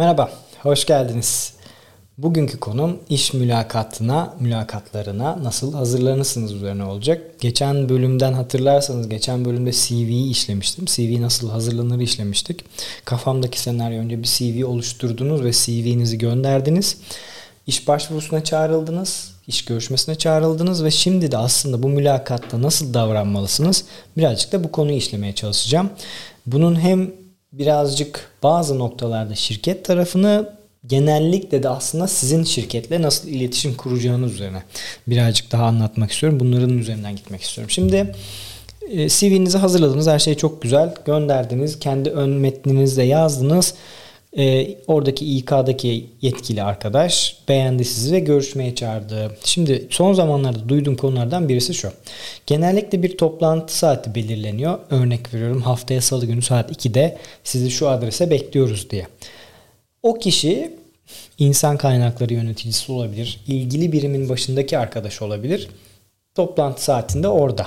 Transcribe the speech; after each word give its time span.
Merhaba, 0.00 0.30
hoş 0.62 0.86
geldiniz. 0.86 1.54
Bugünkü 2.18 2.60
konum 2.60 2.98
iş 3.08 3.32
mülakatına, 3.32 4.34
mülakatlarına 4.40 5.44
nasıl 5.44 5.74
hazırlanırsınız 5.74 6.52
üzerine 6.52 6.84
olacak. 6.84 7.40
Geçen 7.40 7.88
bölümden 7.88 8.32
hatırlarsanız 8.32 9.08
geçen 9.08 9.44
bölümde 9.44 9.72
CV'yi 9.72 10.30
işlemiştim. 10.30 10.84
CV 10.84 11.22
nasıl 11.22 11.50
hazırlanır 11.50 12.00
işlemiştik. 12.00 12.64
Kafamdaki 13.04 13.60
senaryo 13.60 13.98
önce 13.98 14.18
bir 14.18 14.28
CV 14.28 14.64
oluşturdunuz 14.64 15.44
ve 15.44 15.52
CV'nizi 15.52 16.18
gönderdiniz. 16.18 16.96
İş 17.66 17.88
başvurusuna 17.88 18.44
çağrıldınız, 18.44 19.32
iş 19.46 19.64
görüşmesine 19.64 20.14
çağrıldınız 20.14 20.84
ve 20.84 20.90
şimdi 20.90 21.32
de 21.32 21.36
aslında 21.36 21.82
bu 21.82 21.88
mülakatta 21.88 22.62
nasıl 22.62 22.94
davranmalısınız 22.94 23.84
birazcık 24.16 24.52
da 24.52 24.64
bu 24.64 24.72
konuyu 24.72 24.96
işlemeye 24.96 25.34
çalışacağım. 25.34 25.90
Bunun 26.46 26.80
hem 26.80 27.10
birazcık 27.52 28.30
bazı 28.42 28.78
noktalarda 28.78 29.34
şirket 29.34 29.84
tarafını 29.84 30.52
genellikle 30.86 31.62
de 31.62 31.68
aslında 31.68 32.06
sizin 32.06 32.44
şirketle 32.44 33.02
nasıl 33.02 33.28
iletişim 33.28 33.74
kuracağınız 33.74 34.32
üzerine 34.32 34.62
birazcık 35.06 35.52
daha 35.52 35.64
anlatmak 35.64 36.12
istiyorum. 36.12 36.40
Bunların 36.40 36.78
üzerinden 36.78 37.16
gitmek 37.16 37.42
istiyorum. 37.42 37.70
Şimdi 37.70 38.14
e, 38.90 39.08
CV'nizi 39.08 39.58
hazırladınız. 39.58 40.06
Her 40.06 40.18
şey 40.18 40.34
çok 40.34 40.62
güzel. 40.62 40.94
Gönderdiniz. 41.04 41.78
Kendi 41.78 42.10
ön 42.10 42.30
metninizde 42.30 43.02
yazdınız. 43.02 43.74
E, 44.38 44.76
oradaki 44.86 45.36
İK'daki 45.36 46.06
yetkili 46.22 46.62
arkadaş 46.62 47.36
beğendi 47.48 47.84
sizi 47.84 48.12
ve 48.14 48.20
görüşmeye 48.20 48.74
çağırdı. 48.74 49.36
Şimdi 49.44 49.86
son 49.90 50.12
zamanlarda 50.12 50.68
duyduğum 50.68 50.96
konulardan 50.96 51.48
birisi 51.48 51.74
şu. 51.74 51.92
Genellikle 52.46 53.02
bir 53.02 53.18
toplantı 53.18 53.76
saati 53.78 54.14
belirleniyor. 54.14 54.78
Örnek 54.90 55.34
veriyorum 55.34 55.62
haftaya 55.62 56.00
salı 56.00 56.26
günü 56.26 56.42
saat 56.42 56.86
2'de 56.86 57.18
sizi 57.44 57.70
şu 57.70 57.88
adrese 57.88 58.30
bekliyoruz 58.30 58.90
diye. 58.90 59.06
O 60.02 60.14
kişi 60.14 60.76
insan 61.38 61.76
kaynakları 61.76 62.34
yöneticisi 62.34 62.92
olabilir, 62.92 63.40
ilgili 63.46 63.92
birimin 63.92 64.28
başındaki 64.28 64.78
arkadaş 64.78 65.22
olabilir. 65.22 65.68
Toplantı 66.34 66.84
saatinde 66.84 67.28
orada. 67.28 67.66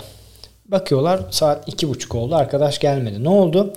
Bakıyorlar 0.66 1.20
saat 1.32 1.68
iki 1.68 1.90
buçuk 1.90 2.16
oldu 2.16 2.36
arkadaş 2.36 2.80
gelmedi. 2.80 3.24
Ne 3.24 3.30
oldu? 3.30 3.74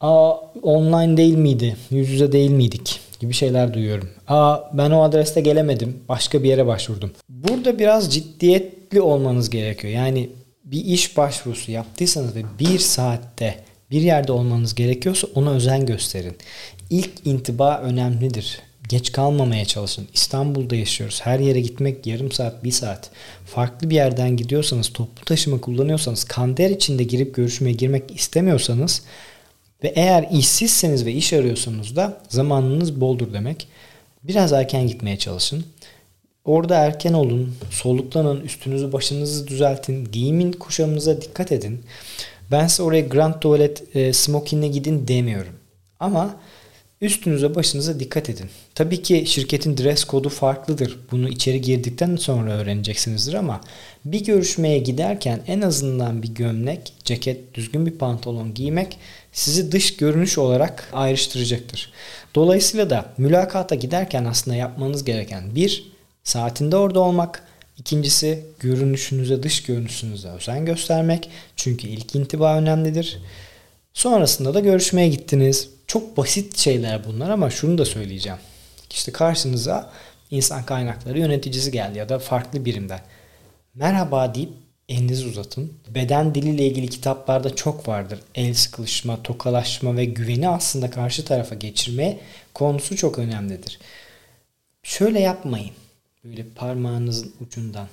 Aa 0.00 0.32
online 0.62 1.16
değil 1.16 1.34
miydi? 1.36 1.76
Yüz 1.90 2.10
yüze 2.10 2.32
değil 2.32 2.50
miydik? 2.50 3.00
Gibi 3.20 3.32
şeyler 3.32 3.74
duyuyorum. 3.74 4.10
Aa 4.28 4.58
ben 4.72 4.90
o 4.90 5.02
adreste 5.02 5.40
gelemedim. 5.40 5.96
Başka 6.08 6.42
bir 6.42 6.48
yere 6.48 6.66
başvurdum. 6.66 7.10
Burada 7.28 7.78
biraz 7.78 8.14
ciddiyetli 8.14 9.00
olmanız 9.00 9.50
gerekiyor. 9.50 9.92
Yani 9.94 10.30
bir 10.64 10.84
iş 10.84 11.16
başvurusu 11.16 11.72
yaptıysanız 11.72 12.34
ve 12.36 12.42
bir 12.58 12.78
saatte 12.78 13.54
bir 13.90 14.00
yerde 14.00 14.32
olmanız 14.32 14.74
gerekiyorsa 14.74 15.28
ona 15.34 15.50
özen 15.50 15.86
gösterin. 15.86 16.36
İlk 16.90 17.10
intiba 17.24 17.78
önemlidir. 17.78 18.60
Geç 18.88 19.12
kalmamaya 19.12 19.64
çalışın. 19.64 20.08
İstanbul'da 20.14 20.76
yaşıyoruz. 20.76 21.20
Her 21.24 21.38
yere 21.38 21.60
gitmek 21.60 22.06
yarım 22.06 22.32
saat, 22.32 22.64
bir 22.64 22.70
saat. 22.70 23.10
Farklı 23.46 23.90
bir 23.90 23.94
yerden 23.94 24.36
gidiyorsanız, 24.36 24.92
toplu 24.92 25.24
taşıma 25.24 25.60
kullanıyorsanız, 25.60 26.24
kanter 26.24 26.70
içinde 26.70 27.04
girip 27.04 27.34
görüşmeye 27.34 27.72
girmek 27.72 28.16
istemiyorsanız 28.16 29.02
ve 29.84 29.88
eğer 29.88 30.28
işsizseniz 30.32 31.06
ve 31.06 31.12
iş 31.12 31.32
arıyorsanız 31.32 31.96
da 31.96 32.20
zamanınız 32.28 33.00
boldur 33.00 33.32
demek. 33.32 33.68
Biraz 34.22 34.52
erken 34.52 34.86
gitmeye 34.86 35.18
çalışın. 35.18 35.64
Orada 36.44 36.76
erken 36.76 37.12
olun, 37.12 37.54
soluklanın, 37.70 38.40
üstünüzü 38.40 38.92
başınızı 38.92 39.48
düzeltin, 39.48 40.08
giyimin 40.12 40.52
kuşamınıza 40.52 41.22
dikkat 41.22 41.52
edin. 41.52 41.80
Ben 42.50 42.66
size 42.66 42.82
oraya 42.82 43.00
Grand 43.00 43.34
Tuvalet 43.34 43.96
e, 43.96 44.12
smokinle 44.12 44.68
gidin 44.68 45.08
demiyorum. 45.08 45.52
Ama 46.00 46.36
üstünüze 47.00 47.54
başınıza 47.54 48.00
dikkat 48.00 48.30
edin. 48.30 48.50
Tabii 48.74 49.02
ki 49.02 49.24
şirketin 49.26 49.76
dress 49.76 50.04
kodu 50.04 50.28
farklıdır. 50.28 50.98
Bunu 51.10 51.28
içeri 51.28 51.60
girdikten 51.60 52.16
sonra 52.16 52.52
öğreneceksinizdir 52.52 53.34
ama 53.34 53.60
bir 54.04 54.24
görüşmeye 54.24 54.78
giderken 54.78 55.40
en 55.46 55.60
azından 55.60 56.22
bir 56.22 56.34
gömlek, 56.34 56.92
ceket, 57.04 57.54
düzgün 57.54 57.86
bir 57.86 57.98
pantolon 57.98 58.54
giymek 58.54 58.98
sizi 59.32 59.72
dış 59.72 59.96
görünüş 59.96 60.38
olarak 60.38 60.88
ayrıştıracaktır. 60.92 61.92
Dolayısıyla 62.34 62.90
da 62.90 63.12
mülakata 63.18 63.74
giderken 63.74 64.24
aslında 64.24 64.56
yapmanız 64.56 65.04
gereken 65.04 65.54
bir, 65.54 65.92
saatinde 66.24 66.76
orada 66.76 67.00
olmak, 67.00 67.42
İkincisi 67.80 68.44
görünüşünüze, 68.58 69.42
dış 69.42 69.62
görünüşünüze 69.62 70.28
özen 70.28 70.64
göstermek. 70.64 71.30
Çünkü 71.56 71.86
ilk 71.86 72.14
intiba 72.14 72.56
önemlidir. 72.56 73.18
Sonrasında 73.92 74.54
da 74.54 74.60
görüşmeye 74.60 75.08
gittiniz. 75.08 75.70
Çok 75.86 76.16
basit 76.16 76.58
şeyler 76.58 77.04
bunlar 77.04 77.30
ama 77.30 77.50
şunu 77.50 77.78
da 77.78 77.84
söyleyeceğim. 77.84 78.38
İşte 78.90 79.12
karşınıza 79.12 79.90
insan 80.30 80.66
kaynakları 80.66 81.18
yöneticisi 81.18 81.72
geldi 81.72 81.98
ya 81.98 82.08
da 82.08 82.18
farklı 82.18 82.64
birimden. 82.64 83.00
Merhaba 83.74 84.34
deyip 84.34 84.50
elinizi 84.90 85.26
uzatın. 85.26 85.72
Beden 85.94 86.34
diliyle 86.34 86.66
ilgili 86.66 86.88
kitaplarda 86.88 87.56
çok 87.56 87.88
vardır. 87.88 88.20
El 88.34 88.54
sıkılışma, 88.54 89.22
tokalaşma 89.22 89.96
ve 89.96 90.04
güveni 90.04 90.48
aslında 90.48 90.90
karşı 90.90 91.24
tarafa 91.24 91.54
geçirme 91.54 92.18
konusu 92.54 92.96
çok 92.96 93.18
önemlidir. 93.18 93.78
Şöyle 94.82 95.20
yapmayın. 95.20 95.70
Böyle 96.24 96.44
parmağınızın 96.56 97.32
ucundan 97.40 97.88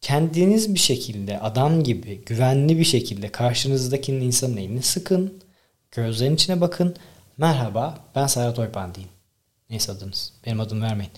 kendiniz 0.00 0.74
bir 0.74 0.78
şekilde 0.78 1.40
adam 1.40 1.84
gibi 1.84 2.20
güvenli 2.26 2.78
bir 2.78 2.84
şekilde 2.84 3.28
karşınızdakinin 3.28 4.20
insanın 4.20 4.56
elini 4.56 4.82
sıkın. 4.82 5.42
Gözlerin 5.90 6.34
içine 6.34 6.60
bakın. 6.60 6.96
Merhaba 7.36 7.98
ben 8.14 8.26
Serhat 8.26 8.58
Oypan 8.58 8.94
deyin. 8.94 9.08
Neyse 9.70 9.92
adınız. 9.92 10.32
Benim 10.46 10.60
adımı 10.60 10.84
vermeyin. 10.84 11.12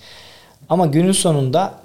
Ama 0.69 0.87
günün 0.87 1.13
sonunda 1.13 1.84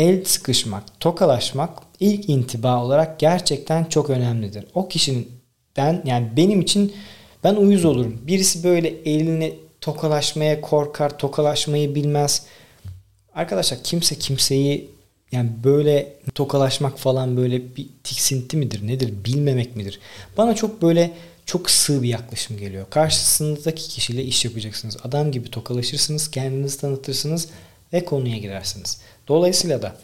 el 0.00 0.24
sıkışmak, 0.24 1.00
tokalaşmak 1.00 1.78
ilk 2.00 2.28
intiba 2.28 2.84
olarak 2.84 3.18
gerçekten 3.18 3.84
çok 3.84 4.10
önemlidir. 4.10 4.64
O 4.74 4.88
kişiden 4.88 6.02
yani 6.04 6.28
benim 6.36 6.60
için 6.60 6.92
ben 7.44 7.54
uyuz 7.54 7.84
olurum. 7.84 8.18
Birisi 8.26 8.64
böyle 8.64 8.88
elini 8.88 9.54
tokalaşmaya 9.80 10.60
korkar, 10.60 11.18
tokalaşmayı 11.18 11.94
bilmez. 11.94 12.46
Arkadaşlar 13.34 13.82
kimse 13.84 14.14
kimseyi 14.14 14.90
yani 15.32 15.50
böyle 15.64 16.16
tokalaşmak 16.34 16.98
falan 16.98 17.36
böyle 17.36 17.76
bir 17.76 17.86
tiksinti 18.04 18.56
midir 18.56 18.86
nedir 18.86 19.12
bilmemek 19.24 19.76
midir? 19.76 20.00
Bana 20.36 20.54
çok 20.54 20.82
böyle 20.82 21.10
çok 21.46 21.70
sığ 21.70 22.02
bir 22.02 22.08
yaklaşım 22.08 22.58
geliyor. 22.58 22.86
Karşısındaki 22.90 23.88
kişiyle 23.88 24.24
iş 24.24 24.44
yapacaksınız. 24.44 24.96
Adam 25.04 25.32
gibi 25.32 25.50
tokalaşırsınız, 25.50 26.30
kendinizi 26.30 26.80
tanıtırsınız 26.80 27.48
ve 27.92 28.04
konuya 28.04 28.38
girersiniz. 28.38 29.00
Dolayısıyla 29.30 29.82
da 29.82 29.96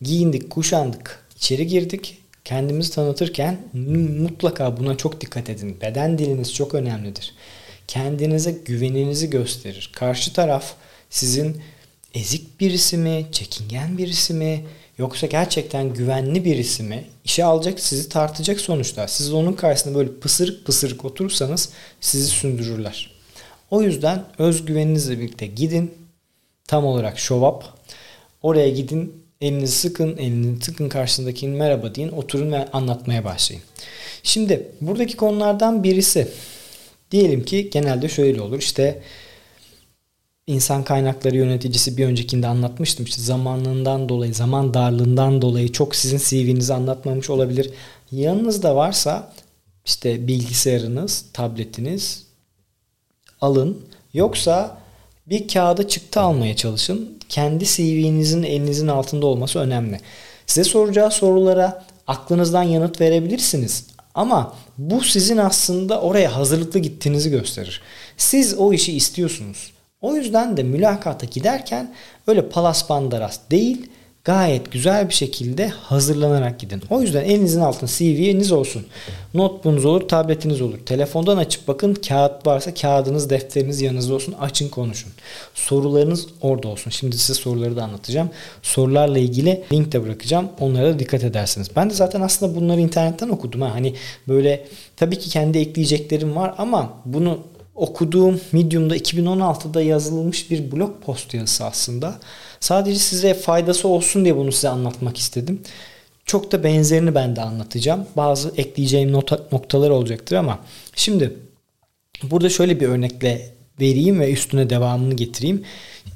giyindik, 0.00 0.50
kuşandık, 0.50 1.24
içeri 1.36 1.66
girdik. 1.66 2.18
Kendimizi 2.44 2.92
tanıtırken 2.92 3.58
mutlaka 4.18 4.76
buna 4.76 4.96
çok 4.96 5.20
dikkat 5.20 5.50
edin. 5.50 5.80
Beden 5.80 6.18
diliniz 6.18 6.54
çok 6.54 6.74
önemlidir. 6.74 7.34
Kendinize 7.88 8.52
güveninizi 8.52 9.30
gösterir. 9.30 9.90
Karşı 9.94 10.32
taraf 10.32 10.74
sizin 11.10 11.62
ezik 12.14 12.60
birisi 12.60 12.96
mi, 12.96 13.26
çekingen 13.32 13.98
birisi 13.98 14.34
mi, 14.34 14.64
yoksa 14.98 15.26
gerçekten 15.26 15.94
güvenli 15.94 16.44
birisi 16.44 16.82
mi? 16.82 17.04
İşe 17.24 17.44
alacak, 17.44 17.80
sizi 17.80 18.08
tartacak 18.08 18.60
sonuçta. 18.60 19.08
Siz 19.08 19.32
onun 19.32 19.52
karşısında 19.52 19.98
böyle 19.98 20.10
pısırık 20.20 20.66
pısırık 20.66 21.04
oturursanız 21.04 21.68
sizi 22.00 22.26
sündürürler. 22.26 23.10
O 23.70 23.82
yüzden 23.82 24.24
özgüveninizle 24.38 25.18
birlikte 25.18 25.46
gidin. 25.46 25.94
Tam 26.66 26.84
olarak 26.84 27.32
up. 27.32 27.64
Oraya 28.42 28.68
gidin, 28.70 29.24
elinizi 29.40 29.72
sıkın, 29.72 30.16
elini 30.16 30.60
sıkın 30.62 30.88
karşısındakinin 30.88 31.56
merhaba 31.56 31.94
deyin, 31.94 32.08
oturun 32.08 32.52
ve 32.52 32.70
anlatmaya 32.70 33.24
başlayın. 33.24 33.62
Şimdi 34.22 34.68
buradaki 34.80 35.16
konulardan 35.16 35.84
birisi 35.84 36.28
diyelim 37.10 37.44
ki 37.44 37.70
genelde 37.70 38.08
şöyle 38.08 38.40
olur. 38.40 38.58
İşte 38.58 39.02
insan 40.46 40.84
kaynakları 40.84 41.36
yöneticisi 41.36 41.96
bir 41.96 42.06
öncekinde 42.06 42.46
anlatmıştım. 42.46 43.04
İşte 43.06 43.22
zamanından 43.22 44.08
dolayı, 44.08 44.34
zaman 44.34 44.74
darlığından 44.74 45.42
dolayı 45.42 45.72
çok 45.72 45.94
sizin 45.94 46.18
CV'nizi 46.18 46.74
anlatmamış 46.74 47.30
olabilir. 47.30 47.70
Yanınızda 48.12 48.76
varsa 48.76 49.32
işte 49.84 50.26
bilgisayarınız, 50.26 51.24
tabletiniz 51.32 52.26
alın. 53.40 53.86
Yoksa 54.14 54.81
bir 55.26 55.48
kağıda 55.48 55.88
çıktı 55.88 56.20
almaya 56.20 56.56
çalışın. 56.56 57.18
Kendi 57.28 57.64
CV'nizin 57.64 58.42
elinizin 58.42 58.88
altında 58.88 59.26
olması 59.26 59.58
önemli. 59.58 60.00
Size 60.46 60.64
soracağı 60.64 61.10
sorulara 61.10 61.84
aklınızdan 62.06 62.62
yanıt 62.62 63.00
verebilirsiniz. 63.00 63.86
Ama 64.14 64.54
bu 64.78 65.00
sizin 65.00 65.36
aslında 65.36 66.00
oraya 66.00 66.36
hazırlıklı 66.36 66.80
gittiğinizi 66.80 67.30
gösterir. 67.30 67.82
Siz 68.16 68.58
o 68.58 68.72
işi 68.72 68.96
istiyorsunuz. 68.96 69.72
O 70.00 70.16
yüzden 70.16 70.56
de 70.56 70.62
mülakata 70.62 71.26
giderken 71.26 71.94
öyle 72.26 72.48
palas 72.48 72.86
pandaras 72.86 73.40
değil 73.50 73.90
gayet 74.24 74.72
güzel 74.72 75.08
bir 75.08 75.14
şekilde 75.14 75.68
hazırlanarak 75.68 76.60
gidin. 76.60 76.82
O 76.90 77.02
yüzden 77.02 77.24
elinizin 77.24 77.60
altında 77.60 77.90
CV'niz 77.90 78.52
olsun. 78.52 78.86
Notebook'unuz 79.34 79.84
olur, 79.84 80.08
tabletiniz 80.08 80.60
olur. 80.60 80.78
Telefondan 80.86 81.36
açıp 81.36 81.68
bakın 81.68 81.94
kağıt 81.94 82.46
varsa 82.46 82.74
kağıdınız, 82.74 83.30
defteriniz 83.30 83.80
yanınızda 83.80 84.14
olsun. 84.14 84.34
Açın 84.40 84.68
konuşun. 84.68 85.12
Sorularınız 85.54 86.26
orada 86.40 86.68
olsun. 86.68 86.90
Şimdi 86.90 87.18
size 87.18 87.34
soruları 87.34 87.76
da 87.76 87.84
anlatacağım. 87.84 88.30
Sorularla 88.62 89.18
ilgili 89.18 89.62
link 89.72 89.92
de 89.92 90.04
bırakacağım. 90.04 90.48
Onlara 90.60 90.94
da 90.94 90.98
dikkat 90.98 91.24
edersiniz. 91.24 91.68
Ben 91.76 91.90
de 91.90 91.94
zaten 91.94 92.20
aslında 92.20 92.54
bunları 92.54 92.80
internetten 92.80 93.28
okudum. 93.28 93.60
Ha. 93.60 93.74
Hani 93.74 93.94
böyle 94.28 94.66
tabii 94.96 95.18
ki 95.18 95.30
kendi 95.30 95.58
ekleyeceklerim 95.58 96.36
var 96.36 96.54
ama 96.58 96.92
bunu 97.04 97.38
okuduğum 97.74 98.40
Medium'da 98.52 98.96
2016'da 98.96 99.82
yazılmış 99.82 100.50
bir 100.50 100.72
blog 100.72 101.02
post 101.02 101.34
yazısı 101.34 101.64
aslında. 101.64 102.18
Sadece 102.60 102.98
size 102.98 103.34
faydası 103.34 103.88
olsun 103.88 104.24
diye 104.24 104.36
bunu 104.36 104.52
size 104.52 104.68
anlatmak 104.68 105.18
istedim. 105.18 105.60
Çok 106.24 106.52
da 106.52 106.64
benzerini 106.64 107.14
ben 107.14 107.36
de 107.36 107.40
anlatacağım. 107.40 108.06
Bazı 108.16 108.52
ekleyeceğim 108.56 109.12
nota, 109.12 109.40
noktalar 109.52 109.90
olacaktır 109.90 110.36
ama 110.36 110.58
şimdi 110.96 111.36
burada 112.22 112.48
şöyle 112.48 112.80
bir 112.80 112.88
örnekle 112.88 113.50
vereyim 113.80 114.20
ve 114.20 114.32
üstüne 114.32 114.70
devamını 114.70 115.14
getireyim. 115.14 115.62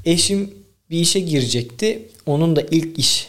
Eşim 0.05 0.51
bir 0.91 1.01
işe 1.01 1.21
girecekti. 1.21 2.09
Onun 2.27 2.57
da 2.57 2.63
ilk 2.71 2.99
iş 2.99 3.29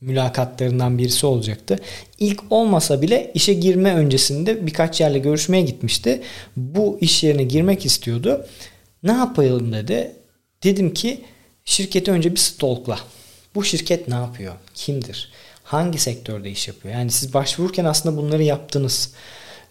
mülakatlarından 0.00 0.98
birisi 0.98 1.26
olacaktı. 1.26 1.78
İlk 2.18 2.40
olmasa 2.50 3.02
bile 3.02 3.30
işe 3.34 3.54
girme 3.54 3.94
öncesinde 3.94 4.66
birkaç 4.66 5.00
yerle 5.00 5.18
görüşmeye 5.18 5.62
gitmişti. 5.62 6.22
Bu 6.56 6.98
iş 7.00 7.24
yerine 7.24 7.44
girmek 7.44 7.86
istiyordu. 7.86 8.46
Ne 9.02 9.12
yapalım 9.12 9.72
dedi. 9.72 10.12
Dedim 10.62 10.94
ki 10.94 11.24
şirketi 11.64 12.10
önce 12.10 12.32
bir 12.32 12.36
stalkla. 12.36 12.98
Bu 13.54 13.64
şirket 13.64 14.08
ne 14.08 14.14
yapıyor? 14.14 14.54
Kimdir? 14.74 15.32
Hangi 15.64 15.98
sektörde 15.98 16.50
iş 16.50 16.68
yapıyor? 16.68 16.94
Yani 16.94 17.10
siz 17.10 17.34
başvururken 17.34 17.84
aslında 17.84 18.16
bunları 18.16 18.42
yaptınız. 18.42 19.12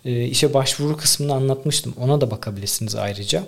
E, 0.05 0.25
işe 0.25 0.53
başvuru 0.53 0.97
kısmını 0.97 1.33
anlatmıştım. 1.33 1.93
Ona 1.99 2.21
da 2.21 2.31
bakabilirsiniz 2.31 2.95
ayrıca. 2.95 3.43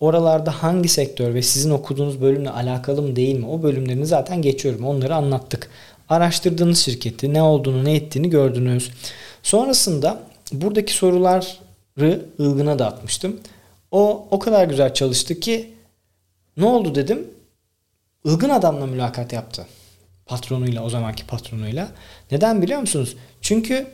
Oralarda 0.00 0.62
hangi 0.62 0.88
sektör 0.88 1.34
ve 1.34 1.42
sizin 1.42 1.70
okuduğunuz 1.70 2.20
bölümle 2.20 2.50
alakalı 2.50 3.02
mı 3.02 3.16
değil 3.16 3.38
mi? 3.38 3.46
O 3.46 3.62
bölümlerini 3.62 4.06
zaten 4.06 4.42
geçiyorum. 4.42 4.84
Onları 4.84 5.14
anlattık. 5.14 5.70
Araştırdığınız 6.08 6.78
şirketi 6.78 7.34
ne 7.34 7.42
olduğunu 7.42 7.84
ne 7.84 7.94
ettiğini 7.94 8.30
gördünüz. 8.30 8.90
Sonrasında 9.42 10.22
buradaki 10.52 10.92
soruları 10.92 12.24
ılgına 12.40 12.78
dağıtmıştım. 12.78 13.40
O 13.90 14.28
o 14.30 14.38
kadar 14.38 14.64
güzel 14.64 14.94
çalıştı 14.94 15.40
ki 15.40 15.74
ne 16.56 16.64
oldu 16.64 16.94
dedim. 16.94 17.30
Ilgın 18.24 18.50
adamla 18.50 18.86
mülakat 18.86 19.32
yaptı. 19.32 19.66
Patronuyla 20.26 20.84
o 20.84 20.90
zamanki 20.90 21.26
patronuyla. 21.26 21.88
Neden 22.30 22.62
biliyor 22.62 22.80
musunuz? 22.80 23.16
Çünkü 23.40 23.86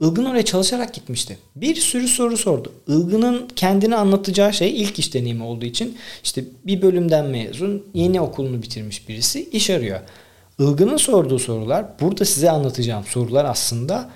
Ilgın 0.00 0.24
oraya 0.24 0.44
çalışarak 0.44 0.94
gitmişti. 0.94 1.38
Bir 1.56 1.74
sürü 1.74 2.08
soru 2.08 2.36
sordu. 2.36 2.72
Ilgın'ın 2.88 3.48
kendini 3.56 3.96
anlatacağı 3.96 4.52
şey 4.52 4.82
ilk 4.82 4.98
iş 4.98 5.14
deneyimi 5.14 5.42
olduğu 5.42 5.64
için 5.64 5.98
işte 6.24 6.44
bir 6.64 6.82
bölümden 6.82 7.26
mezun, 7.26 7.86
yeni 7.94 8.20
okulunu 8.20 8.62
bitirmiş 8.62 9.08
birisi 9.08 9.50
iş 9.50 9.70
arıyor. 9.70 10.00
Ilgın'ın 10.58 10.96
sorduğu 10.96 11.38
sorular 11.38 11.86
burada 12.00 12.24
size 12.24 12.50
anlatacağım 12.50 13.04
sorular 13.04 13.44
aslında 13.44 14.10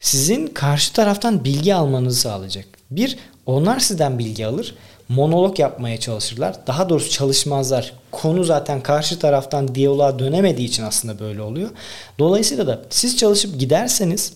sizin 0.00 0.46
karşı 0.46 0.92
taraftan 0.92 1.44
bilgi 1.44 1.74
almanızı 1.74 2.20
sağlayacak. 2.20 2.64
Bir, 2.90 3.18
onlar 3.46 3.78
sizden 3.78 4.18
bilgi 4.18 4.46
alır. 4.46 4.74
Monolog 5.08 5.58
yapmaya 5.58 6.00
çalışırlar. 6.00 6.56
Daha 6.66 6.88
doğrusu 6.88 7.10
çalışmazlar. 7.10 7.92
Konu 8.10 8.44
zaten 8.44 8.82
karşı 8.82 9.18
taraftan 9.18 9.74
diyaloğa 9.74 10.18
dönemediği 10.18 10.68
için 10.68 10.82
aslında 10.82 11.18
böyle 11.20 11.42
oluyor. 11.42 11.70
Dolayısıyla 12.18 12.66
da 12.66 12.82
siz 12.90 13.16
çalışıp 13.16 13.60
giderseniz 13.60 14.32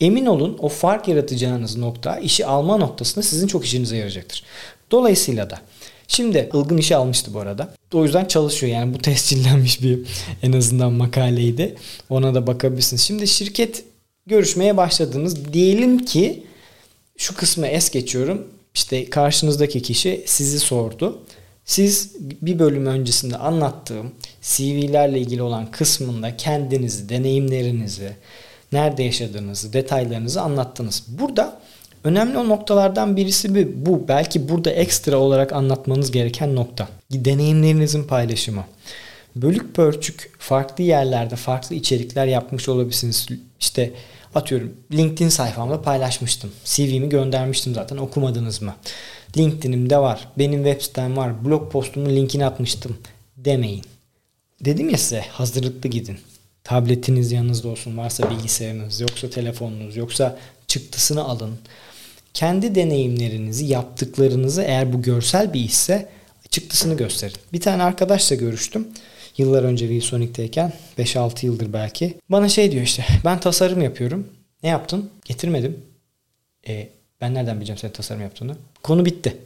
emin 0.00 0.26
olun 0.26 0.58
o 0.60 0.68
fark 0.68 1.08
yaratacağınız 1.08 1.76
nokta 1.76 2.18
işi 2.18 2.46
alma 2.46 2.76
noktasında 2.76 3.22
sizin 3.22 3.46
çok 3.46 3.64
işinize 3.64 3.96
yarayacaktır. 3.96 4.44
Dolayısıyla 4.90 5.50
da 5.50 5.58
Şimdi 6.08 6.50
ılgın 6.54 6.78
işe 6.78 6.96
almıştı 6.96 7.34
bu 7.34 7.40
arada. 7.40 7.74
O 7.92 8.04
yüzden 8.04 8.24
çalışıyor 8.24 8.72
yani 8.72 8.94
bu 8.94 8.98
tescillenmiş 9.02 9.82
bir 9.82 9.98
en 10.42 10.52
azından 10.52 10.92
makaleydi. 10.92 11.76
Ona 12.10 12.34
da 12.34 12.46
bakabilirsiniz. 12.46 13.02
Şimdi 13.02 13.26
şirket 13.26 13.84
görüşmeye 14.26 14.76
başladınız. 14.76 15.52
Diyelim 15.52 16.04
ki 16.04 16.42
şu 17.16 17.34
kısmı 17.34 17.66
es 17.66 17.90
geçiyorum. 17.90 18.48
İşte 18.74 19.10
karşınızdaki 19.10 19.82
kişi 19.82 20.24
sizi 20.26 20.58
sordu. 20.58 21.22
Siz 21.64 22.16
bir 22.18 22.58
bölüm 22.58 22.86
öncesinde 22.86 23.36
anlattığım 23.36 24.12
CV'lerle 24.42 25.20
ilgili 25.20 25.42
olan 25.42 25.70
kısmında 25.70 26.36
kendinizi, 26.36 27.08
deneyimlerinizi, 27.08 28.12
nerede 28.72 29.02
yaşadığınızı, 29.02 29.72
detaylarınızı 29.72 30.40
anlattınız. 30.40 31.04
Burada 31.08 31.60
önemli 32.04 32.38
o 32.38 32.48
noktalardan 32.48 33.16
birisi 33.16 33.72
bu. 33.86 34.08
Belki 34.08 34.48
burada 34.48 34.70
ekstra 34.70 35.16
olarak 35.16 35.52
anlatmanız 35.52 36.10
gereken 36.10 36.56
nokta. 36.56 36.88
Deneyimlerinizin 37.10 38.04
paylaşımı. 38.04 38.64
Bölük 39.36 39.74
pörçük 39.74 40.30
farklı 40.38 40.84
yerlerde 40.84 41.36
farklı 41.36 41.76
içerikler 41.76 42.26
yapmış 42.26 42.68
olabilirsiniz. 42.68 43.26
İşte 43.60 43.92
atıyorum 44.34 44.74
LinkedIn 44.92 45.28
sayfamda 45.28 45.82
paylaşmıştım. 45.82 46.50
CV'mi 46.64 47.08
göndermiştim 47.08 47.74
zaten 47.74 47.96
okumadınız 47.96 48.62
mı? 48.62 48.74
LinkedIn'imde 49.36 49.98
var. 49.98 50.28
Benim 50.38 50.64
web 50.64 50.82
sitem 50.82 51.16
var. 51.16 51.44
Blog 51.44 51.72
postumun 51.72 52.10
linkini 52.10 52.46
atmıştım 52.46 52.96
demeyin. 53.36 53.84
Dedim 54.64 54.88
ya 54.88 54.98
size 54.98 55.20
hazırlıklı 55.20 55.88
gidin. 55.88 56.18
Tabletiniz 56.64 57.32
yanınızda 57.32 57.68
olsun. 57.68 57.96
Varsa 57.96 58.30
bilgisayarınız, 58.30 59.00
yoksa 59.00 59.30
telefonunuz, 59.30 59.96
yoksa 59.96 60.38
çıktısını 60.66 61.24
alın. 61.24 61.58
Kendi 62.34 62.74
deneyimlerinizi, 62.74 63.64
yaptıklarınızı 63.64 64.62
eğer 64.62 64.92
bu 64.92 65.02
görsel 65.02 65.54
bir 65.54 65.60
işse 65.60 66.08
çıktısını 66.50 66.96
gösterin. 66.96 67.36
Bir 67.52 67.60
tane 67.60 67.82
arkadaşla 67.82 68.36
görüştüm. 68.36 68.88
Yıllar 69.36 69.62
önce 69.62 69.88
ViewSonic'teyken 69.88 70.72
5-6 70.98 71.46
yıldır 71.46 71.72
belki. 71.72 72.14
Bana 72.28 72.48
şey 72.48 72.72
diyor 72.72 72.82
işte 72.82 73.04
ben 73.24 73.40
tasarım 73.40 73.82
yapıyorum. 73.82 74.28
Ne 74.62 74.68
yaptın? 74.68 75.10
Getirmedim. 75.24 75.80
E, 76.68 76.88
ben 77.20 77.34
nereden 77.34 77.56
bileceğim 77.56 77.78
senin 77.78 77.92
tasarım 77.92 78.22
yaptığını? 78.22 78.56
Konu 78.82 79.04
bitti. 79.04 79.36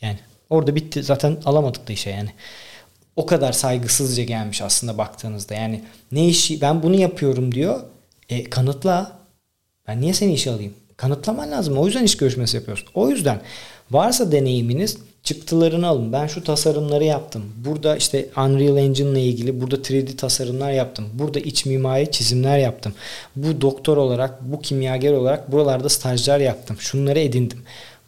Yani 0.00 0.18
orada 0.50 0.74
bitti. 0.74 1.02
Zaten 1.02 1.36
alamadık 1.44 1.88
da 1.88 1.92
işe 1.92 2.10
yani. 2.10 2.30
O 3.16 3.26
kadar 3.26 3.52
saygısızca 3.52 4.24
gelmiş 4.24 4.62
aslında 4.62 4.98
baktığınızda. 4.98 5.54
Yani 5.54 5.82
ne 6.12 6.28
işi 6.28 6.60
ben 6.60 6.82
bunu 6.82 6.94
yapıyorum 6.94 7.54
diyor. 7.54 7.82
E, 8.28 8.44
kanıtla. 8.50 9.18
Ben 9.88 10.00
niye 10.00 10.14
seni 10.14 10.34
işe 10.34 10.50
alayım? 10.50 10.74
Kanıtlaman 10.96 11.50
lazım. 11.50 11.78
O 11.78 11.86
yüzden 11.86 12.04
iş 12.04 12.16
görüşmesi 12.16 12.56
yapıyorsun. 12.56 12.88
O 12.94 13.10
yüzden 13.10 13.40
varsa 13.90 14.32
deneyiminiz 14.32 14.96
çıktılarını 15.22 15.86
alın. 15.86 16.12
Ben 16.12 16.26
şu 16.26 16.44
tasarımları 16.44 17.04
yaptım. 17.04 17.42
Burada 17.64 17.96
işte 17.96 18.28
Unreal 18.36 18.76
Engine 18.76 19.10
ile 19.10 19.22
ilgili 19.22 19.60
burada 19.60 19.76
3D 19.76 20.16
tasarımlar 20.16 20.72
yaptım. 20.72 21.08
Burada 21.14 21.40
iç 21.40 21.66
mimari 21.66 22.10
çizimler 22.10 22.58
yaptım. 22.58 22.94
Bu 23.36 23.60
doktor 23.60 23.96
olarak, 23.96 24.52
bu 24.52 24.60
kimyager 24.60 25.12
olarak 25.12 25.52
buralarda 25.52 25.88
stajlar 25.88 26.40
yaptım. 26.40 26.76
Şunları 26.80 27.18
edindim 27.18 27.58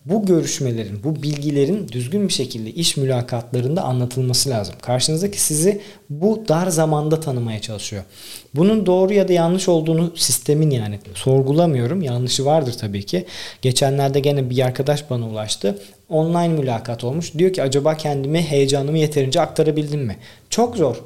bu 0.08 0.26
görüşmelerin, 0.26 1.04
bu 1.04 1.22
bilgilerin 1.22 1.88
düzgün 1.88 2.28
bir 2.28 2.32
şekilde 2.32 2.70
iş 2.70 2.96
mülakatlarında 2.96 3.82
anlatılması 3.82 4.50
lazım. 4.50 4.74
Karşınızdaki 4.82 5.40
sizi 5.40 5.80
bu 6.10 6.44
dar 6.48 6.66
zamanda 6.66 7.20
tanımaya 7.20 7.60
çalışıyor. 7.60 8.02
Bunun 8.54 8.86
doğru 8.86 9.12
ya 9.12 9.28
da 9.28 9.32
yanlış 9.32 9.68
olduğunu 9.68 10.12
sistemin 10.16 10.70
yani 10.70 10.98
sorgulamıyorum. 11.14 12.02
Yanlışı 12.02 12.44
vardır 12.44 12.72
tabii 12.72 13.06
ki. 13.06 13.24
Geçenlerde 13.62 14.20
gene 14.20 14.50
bir 14.50 14.66
arkadaş 14.66 15.10
bana 15.10 15.28
ulaştı. 15.28 15.78
Online 16.08 16.48
mülakat 16.48 17.04
olmuş. 17.04 17.34
Diyor 17.34 17.52
ki 17.52 17.62
acaba 17.62 17.96
kendimi 17.96 18.42
heyecanımı 18.42 18.98
yeterince 18.98 19.40
aktarabildim 19.40 20.00
mi? 20.00 20.16
Çok 20.50 20.76
zor. 20.76 20.96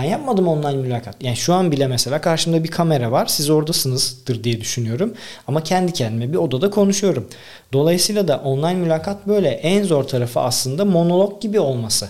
Ben 0.00 0.04
yapmadım 0.04 0.48
online 0.48 0.76
mülakat. 0.76 1.16
Yani 1.22 1.36
şu 1.36 1.54
an 1.54 1.72
bile 1.72 1.86
mesela 1.86 2.20
karşımda 2.20 2.64
bir 2.64 2.68
kamera 2.68 3.12
var. 3.12 3.26
Siz 3.26 3.50
oradasınızdır 3.50 4.44
diye 4.44 4.60
düşünüyorum. 4.60 5.14
Ama 5.48 5.62
kendi 5.62 5.92
kendime 5.92 6.32
bir 6.32 6.38
odada 6.38 6.70
konuşuyorum. 6.70 7.28
Dolayısıyla 7.72 8.28
da 8.28 8.38
online 8.38 8.74
mülakat 8.74 9.26
böyle. 9.26 9.48
En 9.48 9.84
zor 9.84 10.04
tarafı 10.04 10.40
aslında 10.40 10.84
monolog 10.84 11.42
gibi 11.42 11.60
olması. 11.60 12.08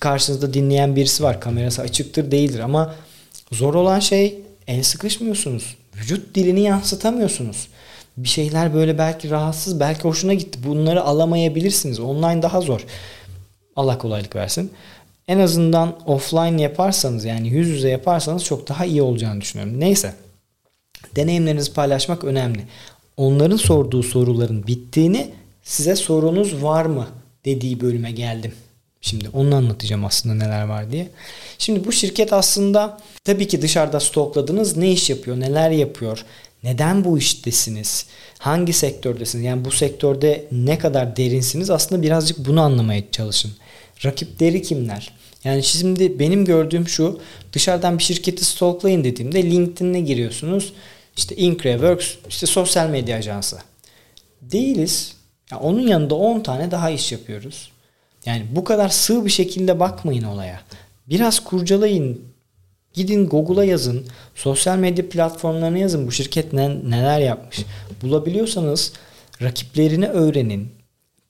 Karşınızda 0.00 0.54
dinleyen 0.54 0.96
birisi 0.96 1.22
var. 1.22 1.40
Kamerası 1.40 1.82
açıktır 1.82 2.30
değildir 2.30 2.60
ama 2.60 2.94
zor 3.52 3.74
olan 3.74 4.00
şey 4.00 4.38
el 4.66 4.82
sıkışmıyorsunuz. 4.82 5.76
Vücut 5.96 6.34
dilini 6.34 6.60
yansıtamıyorsunuz. 6.60 7.68
Bir 8.16 8.28
şeyler 8.28 8.74
böyle 8.74 8.98
belki 8.98 9.30
rahatsız, 9.30 9.80
belki 9.80 10.02
hoşuna 10.02 10.34
gitti. 10.34 10.58
Bunları 10.66 11.02
alamayabilirsiniz. 11.02 12.00
Online 12.00 12.42
daha 12.42 12.60
zor. 12.60 12.80
Allah 13.76 13.98
kolaylık 13.98 14.36
versin 14.36 14.70
en 15.28 15.38
azından 15.38 15.96
offline 16.06 16.62
yaparsanız 16.62 17.24
yani 17.24 17.48
yüz 17.48 17.68
yüze 17.68 17.88
yaparsanız 17.88 18.44
çok 18.44 18.68
daha 18.68 18.84
iyi 18.84 19.02
olacağını 19.02 19.40
düşünüyorum. 19.40 19.80
Neyse. 19.80 20.14
Deneyimlerinizi 21.16 21.72
paylaşmak 21.72 22.24
önemli. 22.24 22.60
Onların 23.16 23.56
sorduğu 23.56 24.02
soruların 24.02 24.66
bittiğini 24.66 25.30
size 25.62 25.96
sorunuz 25.96 26.62
var 26.62 26.84
mı 26.84 27.08
dediği 27.44 27.80
bölüme 27.80 28.12
geldim. 28.12 28.52
Şimdi 29.00 29.28
onu 29.32 29.54
anlatacağım 29.54 30.04
aslında 30.04 30.34
neler 30.34 30.64
var 30.64 30.92
diye. 30.92 31.08
Şimdi 31.58 31.84
bu 31.84 31.92
şirket 31.92 32.32
aslında 32.32 32.98
tabii 33.24 33.48
ki 33.48 33.62
dışarıda 33.62 34.00
stokladınız 34.00 34.76
ne 34.76 34.92
iş 34.92 35.10
yapıyor, 35.10 35.40
neler 35.40 35.70
yapıyor, 35.70 36.24
Neden 36.64 37.04
bu 37.04 37.18
iştesiniz? 37.18 38.06
Hangi 38.38 38.72
sektördesiniz? 38.72 39.44
Yani 39.44 39.64
bu 39.64 39.70
sektörde 39.70 40.44
ne 40.52 40.78
kadar 40.78 41.16
derinsiniz? 41.16 41.70
Aslında 41.70 42.02
birazcık 42.02 42.46
bunu 42.46 42.60
anlamaya 42.60 43.10
çalışın. 43.10 43.52
Rakipleri 44.04 44.62
kimler? 44.62 45.12
Yani 45.44 45.62
şimdi 45.62 46.18
benim 46.18 46.44
gördüğüm 46.44 46.88
şu 46.88 47.20
dışarıdan 47.52 47.98
bir 47.98 48.02
şirketi 48.02 48.44
stalklayın 48.44 49.04
dediğimde 49.04 49.42
LinkedIn'e 49.42 50.00
giriyorsunuz. 50.00 50.72
İşte 51.16 51.36
Increworks 51.36 52.14
işte 52.28 52.46
sosyal 52.46 52.88
medya 52.88 53.16
ajansı. 53.16 53.58
Değiliz. 54.42 55.16
Yani 55.50 55.62
onun 55.62 55.86
yanında 55.86 56.14
10 56.14 56.40
tane 56.40 56.70
daha 56.70 56.90
iş 56.90 57.12
yapıyoruz. 57.12 57.70
Yani 58.26 58.46
bu 58.50 58.64
kadar 58.64 58.88
sığ 58.88 59.24
bir 59.24 59.30
şekilde 59.30 59.80
bakmayın 59.80 60.22
olaya. 60.22 60.60
Biraz 61.06 61.40
kurcalayın. 61.40 62.33
Gidin 62.94 63.28
Google'a 63.28 63.64
yazın. 63.64 64.06
Sosyal 64.34 64.78
medya 64.78 65.08
platformlarına 65.08 65.78
yazın. 65.78 66.06
Bu 66.06 66.12
şirket 66.12 66.52
ne, 66.52 66.90
neler 66.90 67.20
yapmış. 67.20 67.64
Bulabiliyorsanız 68.02 68.92
rakiplerini 69.42 70.08
öğrenin. 70.08 70.68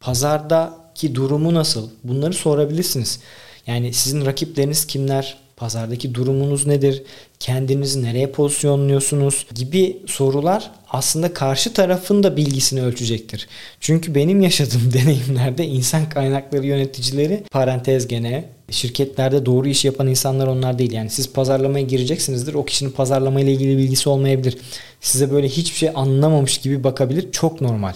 Pazardaki 0.01 1.15
durumu 1.15 1.55
nasıl? 1.55 1.91
Bunları 2.05 2.33
sorabilirsiniz. 2.33 3.21
Yani 3.67 3.93
sizin 3.93 4.27
rakipleriniz 4.27 4.87
kimler? 4.87 5.39
Pazardaki 5.57 6.15
durumunuz 6.15 6.67
nedir? 6.67 7.03
Kendinizi 7.41 8.03
nereye 8.03 8.31
pozisyonluyorsunuz? 8.31 9.47
Gibi 9.55 10.03
sorular 10.07 10.71
aslında 10.91 11.35
karşı 11.35 11.73
tarafın 11.73 12.23
da 12.23 12.37
bilgisini 12.37 12.83
ölçecektir. 12.83 13.49
Çünkü 13.81 14.15
benim 14.15 14.41
yaşadığım 14.41 14.93
deneyimlerde 14.93 15.67
insan 15.67 16.09
kaynakları 16.09 16.67
yöneticileri 16.67 17.45
parantez 17.51 18.09
gene 18.09 18.45
şirketlerde 18.71 19.47
doğru 19.47 19.69
iş 19.69 19.85
yapan 19.85 20.07
insanlar 20.07 20.47
onlar 20.47 20.79
değil. 20.79 20.93
Yani 20.93 21.11
siz 21.11 21.33
pazarlamaya 21.33 21.85
gireceksinizdir. 21.85 22.55
O 22.55 22.65
kişinin 22.65 22.91
pazarlama 22.91 23.41
ile 23.41 23.53
ilgili 23.53 23.79
bilgisi 23.79 24.09
olmayabilir. 24.09 24.59
Size 25.01 25.31
böyle 25.31 25.49
hiçbir 25.49 25.77
şey 25.77 25.91
anlamamış 25.95 26.59
gibi 26.59 26.85
bakabilir. 26.85 27.33
Çok 27.33 27.61
normal 27.61 27.95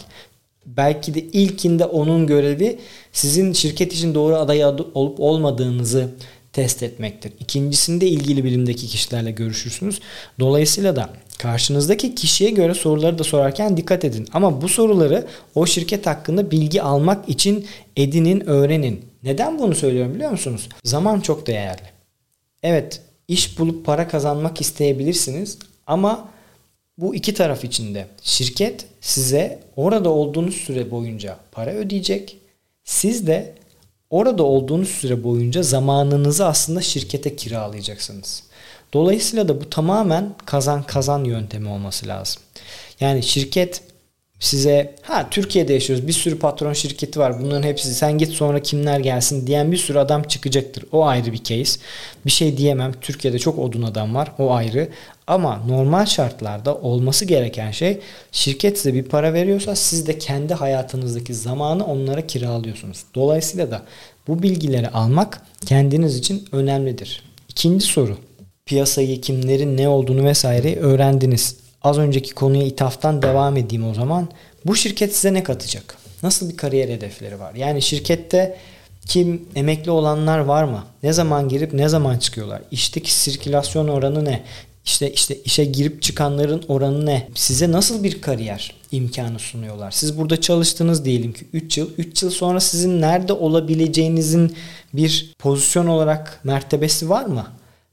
belki 0.77 1.15
de 1.15 1.21
ilkinde 1.21 1.85
onun 1.85 2.27
görevi 2.27 2.79
sizin 3.13 3.53
şirket 3.53 3.93
için 3.93 4.15
doğru 4.15 4.37
aday 4.37 4.65
olup 4.95 5.21
olmadığınızı 5.21 6.09
test 6.53 6.83
etmektir. 6.83 7.33
İkincisinde 7.41 8.07
ilgili 8.07 8.45
bilimdeki 8.45 8.87
kişilerle 8.87 9.31
görüşürsünüz. 9.31 10.01
Dolayısıyla 10.41 10.97
da 10.97 11.11
karşınızdaki 11.39 12.15
kişiye 12.15 12.51
göre 12.51 12.75
soruları 12.75 13.19
da 13.19 13.25
sorarken 13.25 13.77
dikkat 13.77 14.05
edin. 14.05 14.29
Ama 14.33 14.63
bu 14.63 14.69
soruları 14.69 15.27
o 15.55 15.67
şirket 15.67 16.07
hakkında 16.07 16.51
bilgi 16.51 16.83
almak 16.83 17.29
için 17.29 17.67
edinin, 17.97 18.49
öğrenin. 18.49 19.05
Neden 19.23 19.59
bunu 19.59 19.75
söylüyorum 19.75 20.15
biliyor 20.15 20.31
musunuz? 20.31 20.69
Zaman 20.85 21.21
çok 21.21 21.47
değerli. 21.47 21.83
Evet, 22.63 23.01
iş 23.29 23.59
bulup 23.59 23.87
para 23.87 24.09
kazanmak 24.09 24.61
isteyebilirsiniz 24.61 25.59
ama 25.87 26.29
bu 26.99 27.15
iki 27.15 27.35
taraf 27.35 27.65
içinde 27.65 28.07
şirket 28.23 28.87
size 29.01 29.59
orada 29.77 30.11
olduğunuz 30.11 30.55
süre 30.55 30.91
boyunca 30.91 31.37
para 31.53 31.71
ödeyecek. 31.71 32.37
Siz 32.85 33.27
de 33.27 33.55
orada 34.11 34.43
olduğunuz 34.43 34.89
süre 34.89 35.25
boyunca 35.25 35.63
zamanınızı 35.63 36.47
aslında 36.47 36.81
şirkete 36.81 37.37
kiralayacaksınız. 37.37 38.43
Dolayısıyla 38.93 39.49
da 39.49 39.61
bu 39.61 39.71
tamamen 39.71 40.35
kazan 40.47 40.83
kazan 40.83 41.25
yöntemi 41.25 41.69
olması 41.69 42.09
lazım. 42.09 42.43
Yani 43.01 43.23
şirket 43.23 43.83
size 44.41 44.95
ha 45.03 45.27
Türkiye'de 45.31 45.73
yaşıyoruz 45.73 46.07
bir 46.07 46.13
sürü 46.13 46.39
patron 46.39 46.73
şirketi 46.73 47.19
var 47.21 47.41
bunların 47.43 47.63
hepsi 47.63 47.95
sen 47.95 48.19
git 48.19 48.33
sonra 48.33 48.63
kimler 48.63 49.01
gelsin 49.01 49.47
diyen 49.47 49.73
bir 49.73 49.77
sürü 49.77 49.99
adam 49.99 50.23
çıkacaktır. 50.23 50.85
O 50.93 51.05
ayrı 51.07 51.33
bir 51.33 51.45
case. 51.45 51.81
Bir 52.27 52.31
şey 52.31 52.57
diyemem. 52.57 52.93
Türkiye'de 53.01 53.39
çok 53.39 53.59
odun 53.59 53.83
adam 53.83 54.15
var. 54.15 54.33
O 54.39 54.53
ayrı. 54.53 54.89
Ama 55.27 55.57
normal 55.67 56.07
şartlarda 56.07 56.75
olması 56.75 57.25
gereken 57.25 57.71
şey 57.71 58.01
şirket 58.33 58.79
size 58.79 58.95
bir 58.95 59.03
para 59.03 59.33
veriyorsa 59.33 59.77
siz 59.77 60.07
de 60.07 60.19
kendi 60.19 60.55
hayatınızdaki 60.55 61.35
zamanı 61.35 61.87
onlara 61.87 62.27
kiralıyorsunuz. 62.27 63.05
Dolayısıyla 63.15 63.71
da 63.71 63.83
bu 64.29 64.43
bilgileri 64.43 64.89
almak 64.89 65.43
kendiniz 65.67 66.17
için 66.17 66.49
önemlidir. 66.53 67.23
İkinci 67.49 67.87
soru. 67.87 68.28
Piyasayı, 68.69 69.21
kimlerin 69.21 69.77
ne 69.77 69.89
olduğunu 69.89 70.25
vesaire 70.25 70.77
öğrendiniz. 70.77 71.57
Az 71.83 71.99
önceki 71.99 72.35
konuya 72.35 72.65
ithaftan 72.65 73.23
devam 73.23 73.57
edeyim 73.57 73.91
o 73.91 73.95
zaman. 73.95 74.29
Bu 74.67 74.77
şirket 74.77 75.17
size 75.17 75.35
ne 75.35 75.43
katacak? 75.43 75.99
Nasıl 76.23 76.51
bir 76.51 76.57
kariyer 76.57 76.89
hedefleri 76.89 77.41
var? 77.41 77.55
Yani 77.55 77.83
şirkette 77.83 78.57
kim 79.07 79.49
emekli 79.55 79.91
olanlar 79.91 80.39
var 80.39 80.65
mı? 80.65 80.85
Ne 81.03 81.13
zaman 81.13 81.49
girip 81.49 81.73
ne 81.73 81.89
zaman 81.89 82.19
çıkıyorlar? 82.19 82.63
İşteki 82.71 83.13
sirkülasyon 83.13 83.89
oranı 83.89 84.25
ne? 84.25 84.43
İşte 84.85 85.13
işte 85.13 85.37
işe 85.45 85.65
girip 85.65 86.03
çıkanların 86.03 86.63
oranı 86.69 87.07
ne? 87.07 87.29
Size 87.35 87.73
nasıl 87.73 88.05
bir 88.05 88.21
kariyer 88.21 88.75
imkanı 88.93 89.39
sunuyorlar? 89.39 89.91
Siz 89.91 90.19
burada 90.19 90.41
çalıştınız 90.41 91.05
diyelim 91.05 91.33
ki 91.33 91.47
3 91.53 91.79
yıl. 91.79 91.91
3 91.99 92.23
yıl 92.23 92.31
sonra 92.31 92.61
sizin 92.61 93.01
nerede 93.01 93.33
olabileceğinizin 93.33 94.57
bir 94.95 95.35
pozisyon 95.39 95.87
olarak 95.87 96.41
mertebesi 96.45 97.11
var 97.11 97.25
mı? 97.25 97.47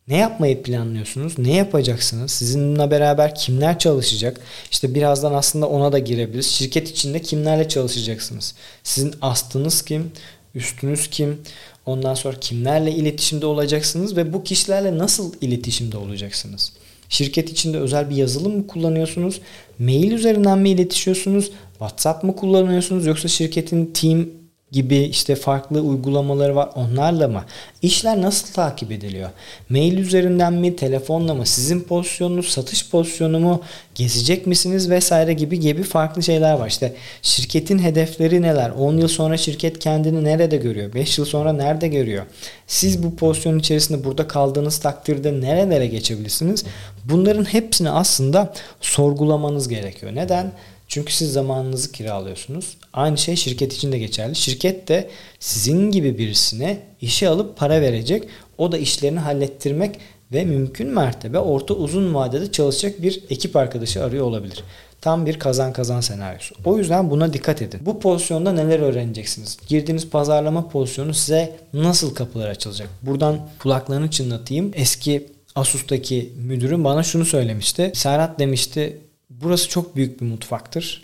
Ne 0.07 0.17
yapmayı 0.17 0.63
planlıyorsunuz? 0.63 1.39
Ne 1.39 1.53
yapacaksınız? 1.53 2.31
Sizinle 2.31 2.91
beraber 2.91 3.35
kimler 3.35 3.79
çalışacak? 3.79 4.41
İşte 4.71 4.95
birazdan 4.95 5.33
aslında 5.33 5.69
ona 5.69 5.91
da 5.91 6.00
girebiliriz. 6.00 6.47
Şirket 6.47 6.89
içinde 6.89 7.21
kimlerle 7.21 7.69
çalışacaksınız? 7.69 8.55
Sizin 8.83 9.13
astınız 9.21 9.81
kim? 9.81 10.12
Üstünüz 10.55 11.09
kim? 11.09 11.41
Ondan 11.85 12.13
sonra 12.13 12.39
kimlerle 12.39 12.91
iletişimde 12.91 13.45
olacaksınız 13.45 14.17
ve 14.17 14.33
bu 14.33 14.43
kişilerle 14.43 14.97
nasıl 14.97 15.33
iletişimde 15.41 15.97
olacaksınız? 15.97 16.71
Şirket 17.09 17.50
içinde 17.50 17.79
özel 17.79 18.09
bir 18.09 18.15
yazılım 18.15 18.57
mı 18.57 18.67
kullanıyorsunuz? 18.67 19.41
Mail 19.79 20.12
üzerinden 20.12 20.59
mi 20.59 20.69
iletişiyorsunuz? 20.69 21.51
WhatsApp 21.69 22.24
mı 22.24 22.35
kullanıyorsunuz? 22.35 23.05
Yoksa 23.05 23.27
şirketin 23.27 23.85
team 23.85 24.25
gibi 24.72 24.98
işte 24.98 25.36
farklı 25.36 25.81
uygulamaları 25.81 26.55
var. 26.55 26.69
Onlarla 26.75 27.27
mı? 27.27 27.43
İşler 27.81 28.22
nasıl 28.22 28.53
takip 28.53 28.91
ediliyor? 28.91 29.29
Mail 29.69 29.98
üzerinden 29.98 30.53
mi? 30.53 30.75
Telefonla 30.75 31.34
mı? 31.34 31.45
Sizin 31.45 31.81
pozisyonunuz, 31.81 32.48
satış 32.48 32.89
pozisyonu 32.89 33.39
mu? 33.39 33.62
Gezecek 33.95 34.48
misiniz? 34.48 34.89
Vesaire 34.89 35.34
gibi 35.34 35.60
gibi 35.60 35.84
farklı 35.84 36.24
şeyler 36.24 36.53
var. 36.53 36.67
İşte 36.67 36.93
şirketin 37.22 37.79
hedefleri 37.79 38.41
neler? 38.41 38.69
10 38.69 38.98
yıl 38.98 39.07
sonra 39.07 39.38
şirket 39.38 39.79
kendini 39.79 40.24
nerede 40.24 40.57
görüyor? 40.57 40.93
5 40.93 41.17
yıl 41.17 41.25
sonra 41.25 41.53
nerede 41.53 41.88
görüyor? 41.88 42.25
Siz 42.67 43.03
bu 43.03 43.15
pozisyonun 43.15 43.60
içerisinde 43.60 44.03
burada 44.03 44.27
kaldığınız 44.27 44.77
takdirde 44.77 45.41
nerelere 45.41 45.88
geçebilirsiniz? 45.88 46.65
Bunların 47.05 47.43
hepsini 47.45 47.89
aslında 47.89 48.53
sorgulamanız 48.81 49.67
gerekiyor. 49.67 50.15
Neden? 50.15 50.51
Çünkü 50.95 51.13
siz 51.13 51.33
zamanınızı 51.33 51.91
kiralıyorsunuz. 51.91 52.77
Aynı 52.93 53.17
şey 53.17 53.35
şirket 53.35 53.73
için 53.73 53.91
de 53.91 53.99
geçerli. 53.99 54.35
Şirket 54.35 54.87
de 54.87 55.09
sizin 55.39 55.91
gibi 55.91 56.17
birisine 56.17 56.79
işe 57.01 57.29
alıp 57.29 57.57
para 57.57 57.81
verecek. 57.81 58.23
O 58.57 58.71
da 58.71 58.77
işlerini 58.77 59.19
hallettirmek 59.19 59.99
ve 60.33 60.45
mümkün 60.45 60.87
mertebe 60.87 61.39
orta 61.39 61.73
uzun 61.73 62.13
vadede 62.13 62.51
çalışacak 62.51 63.01
bir 63.01 63.23
ekip 63.29 63.55
arkadaşı 63.55 64.03
arıyor 64.03 64.25
olabilir. 64.25 64.63
Tam 65.01 65.25
bir 65.25 65.39
kazan 65.39 65.73
kazan 65.73 66.01
senaryosu. 66.01 66.55
O 66.65 66.77
yüzden 66.77 67.09
buna 67.09 67.33
dikkat 67.33 67.61
edin. 67.61 67.79
Bu 67.85 67.99
pozisyonda 67.99 68.51
neler 68.51 68.79
öğreneceksiniz? 68.79 69.57
Girdiğiniz 69.67 70.09
pazarlama 70.09 70.69
pozisyonu 70.69 71.13
size 71.13 71.55
nasıl 71.73 72.15
kapılar 72.15 72.49
açılacak? 72.49 72.89
Buradan 73.01 73.39
kulaklarını 73.59 74.09
çınlatayım. 74.09 74.71
Eski 74.75 75.27
Asus'taki 75.55 76.33
müdürüm 76.37 76.83
bana 76.83 77.03
şunu 77.03 77.25
söylemişti. 77.25 77.91
Serhat 77.95 78.39
demişti 78.39 79.01
burası 79.29 79.70
çok 79.70 79.96
büyük 79.96 80.22
bir 80.22 80.25
mutfaktır. 80.25 81.03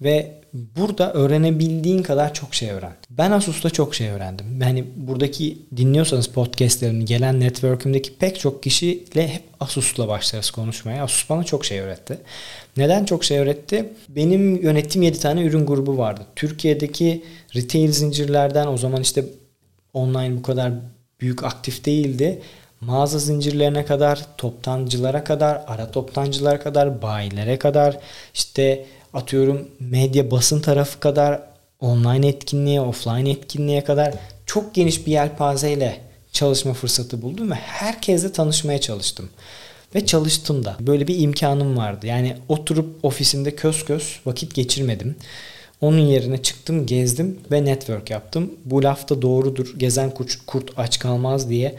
Ve 0.00 0.32
burada 0.52 1.12
öğrenebildiğin 1.12 2.02
kadar 2.02 2.34
çok 2.34 2.54
şey 2.54 2.70
öğren. 2.70 2.92
Ben 3.10 3.30
Asus'ta 3.30 3.70
çok 3.70 3.94
şey 3.94 4.08
öğrendim. 4.08 4.60
Yani 4.60 4.84
buradaki 4.96 5.58
dinliyorsanız 5.76 6.26
podcastlerimi 6.26 7.04
gelen 7.04 7.40
network'ümdeki 7.40 8.14
pek 8.18 8.40
çok 8.40 8.62
kişiyle 8.62 9.28
hep 9.28 9.42
Asus'la 9.60 10.08
başlarız 10.08 10.50
konuşmaya. 10.50 11.04
Asus 11.04 11.30
bana 11.30 11.44
çok 11.44 11.64
şey 11.64 11.80
öğretti. 11.80 12.18
Neden 12.76 13.04
çok 13.04 13.24
şey 13.24 13.38
öğretti? 13.38 13.92
Benim 14.08 14.62
yönettiğim 14.62 15.02
7 15.02 15.20
tane 15.20 15.42
ürün 15.42 15.66
grubu 15.66 15.98
vardı. 15.98 16.26
Türkiye'deki 16.36 17.24
retail 17.54 17.92
zincirlerden 17.92 18.66
o 18.66 18.76
zaman 18.76 19.02
işte 19.02 19.24
online 19.92 20.36
bu 20.36 20.42
kadar 20.42 20.72
büyük 21.20 21.44
aktif 21.44 21.84
değildi 21.84 22.42
mağaza 22.86 23.18
zincirlerine 23.18 23.84
kadar, 23.84 24.26
toptancılara 24.38 25.24
kadar, 25.24 25.64
ara 25.66 25.90
toptancılara 25.90 26.60
kadar, 26.60 27.02
bayilere 27.02 27.58
kadar, 27.58 27.98
işte 28.34 28.86
atıyorum 29.14 29.68
medya 29.80 30.30
basın 30.30 30.60
tarafı 30.60 31.00
kadar, 31.00 31.42
online 31.80 32.28
etkinliğe, 32.28 32.80
offline 32.80 33.30
etkinliğe 33.30 33.84
kadar 33.84 34.14
çok 34.46 34.74
geniş 34.74 35.06
bir 35.06 35.12
yelpazeyle 35.12 36.00
çalışma 36.32 36.72
fırsatı 36.72 37.22
buldum 37.22 37.50
ve 37.50 37.54
herkesle 37.54 38.32
tanışmaya 38.32 38.80
çalıştım. 38.80 39.30
Ve 39.94 40.06
çalıştım 40.06 40.64
da. 40.64 40.76
Böyle 40.80 41.08
bir 41.08 41.18
imkanım 41.18 41.76
vardı. 41.76 42.06
Yani 42.06 42.36
oturup 42.48 43.04
ofisimde 43.04 43.56
köz 43.56 43.84
köz 43.84 44.20
vakit 44.26 44.54
geçirmedim. 44.54 45.16
Onun 45.80 45.98
yerine 45.98 46.42
çıktım, 46.42 46.86
gezdim 46.86 47.40
ve 47.52 47.64
network 47.64 48.10
yaptım. 48.10 48.50
Bu 48.64 48.82
laf 48.82 49.08
da 49.08 49.22
doğrudur. 49.22 49.74
Gezen 49.76 50.10
kurt, 50.10 50.36
kurt 50.46 50.70
aç 50.76 50.98
kalmaz 50.98 51.50
diye 51.50 51.74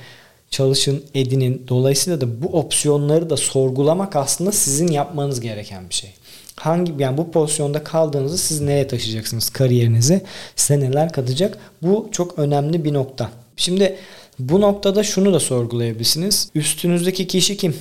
çalışın, 0.55 1.03
edinin. 1.15 1.65
Dolayısıyla 1.67 2.21
da 2.21 2.41
bu 2.41 2.47
opsiyonları 2.47 3.29
da 3.29 3.37
sorgulamak 3.37 4.15
aslında 4.15 4.51
sizin 4.51 4.87
yapmanız 4.87 5.41
gereken 5.41 5.89
bir 5.89 5.93
şey. 5.93 6.09
Hangi 6.55 6.93
yani 6.99 7.17
bu 7.17 7.31
pozisyonda 7.31 7.83
kaldığınızı 7.83 8.37
siz 8.37 8.61
nereye 8.61 8.87
taşıyacaksınız 8.87 9.49
kariyerinizi? 9.49 10.21
Size 10.55 10.79
neler 10.79 11.11
katacak? 11.11 11.57
Bu 11.81 12.09
çok 12.11 12.39
önemli 12.39 12.85
bir 12.85 12.93
nokta. 12.93 13.29
Şimdi 13.57 13.95
bu 14.39 14.61
noktada 14.61 15.03
şunu 15.03 15.33
da 15.33 15.39
sorgulayabilirsiniz. 15.39 16.49
Üstünüzdeki 16.55 17.27
kişi 17.27 17.57
kim? 17.57 17.75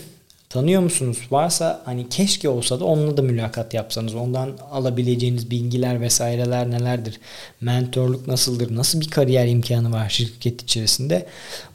Tanıyor 0.55 0.83
musunuz? 0.83 1.19
Varsa 1.31 1.83
hani 1.85 2.09
keşke 2.09 2.49
olsa 2.49 2.81
da 2.81 2.85
onunla 2.85 3.17
da 3.17 3.23
mülakat 3.23 3.75
yapsanız. 3.75 4.15
Ondan 4.15 4.59
alabileceğiniz 4.71 5.51
bilgiler 5.51 6.01
vesaireler 6.01 6.71
nelerdir? 6.71 7.21
Mentorluk 7.61 8.29
nasıldır? 8.29 8.77
Nasıl 8.77 9.01
bir 9.01 9.11
kariyer 9.11 9.47
imkanı 9.47 9.93
var 9.93 10.09
şirket 10.09 10.63
içerisinde? 10.63 11.27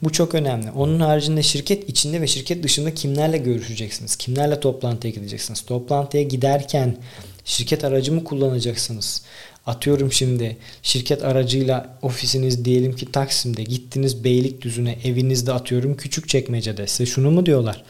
Bu 0.02 0.12
çok 0.12 0.34
önemli. 0.34 0.70
Onun 0.70 1.00
haricinde 1.00 1.42
şirket 1.42 1.88
içinde 1.88 2.20
ve 2.20 2.26
şirket 2.26 2.62
dışında 2.62 2.94
kimlerle 2.94 3.38
görüşeceksiniz? 3.38 4.16
Kimlerle 4.16 4.60
toplantıya 4.60 5.12
gideceksiniz? 5.12 5.60
Toplantıya 5.60 6.22
giderken 6.22 6.96
şirket 7.44 7.84
aracı 7.84 8.12
mı 8.12 8.24
kullanacaksınız? 8.24 9.22
Atıyorum 9.66 10.12
şimdi 10.12 10.56
şirket 10.82 11.24
aracıyla 11.24 11.98
ofisiniz 12.02 12.64
diyelim 12.64 12.96
ki 12.96 13.12
Taksim'de 13.12 13.62
gittiniz 13.62 14.24
Beylikdüzü'ne 14.24 14.98
evinizde 15.04 15.52
atıyorum 15.52 15.96
küçük 15.96 16.28
çekmecede 16.28 16.86
size 16.86 17.06
şunu 17.06 17.30
mu 17.30 17.46
diyorlar? 17.46 17.84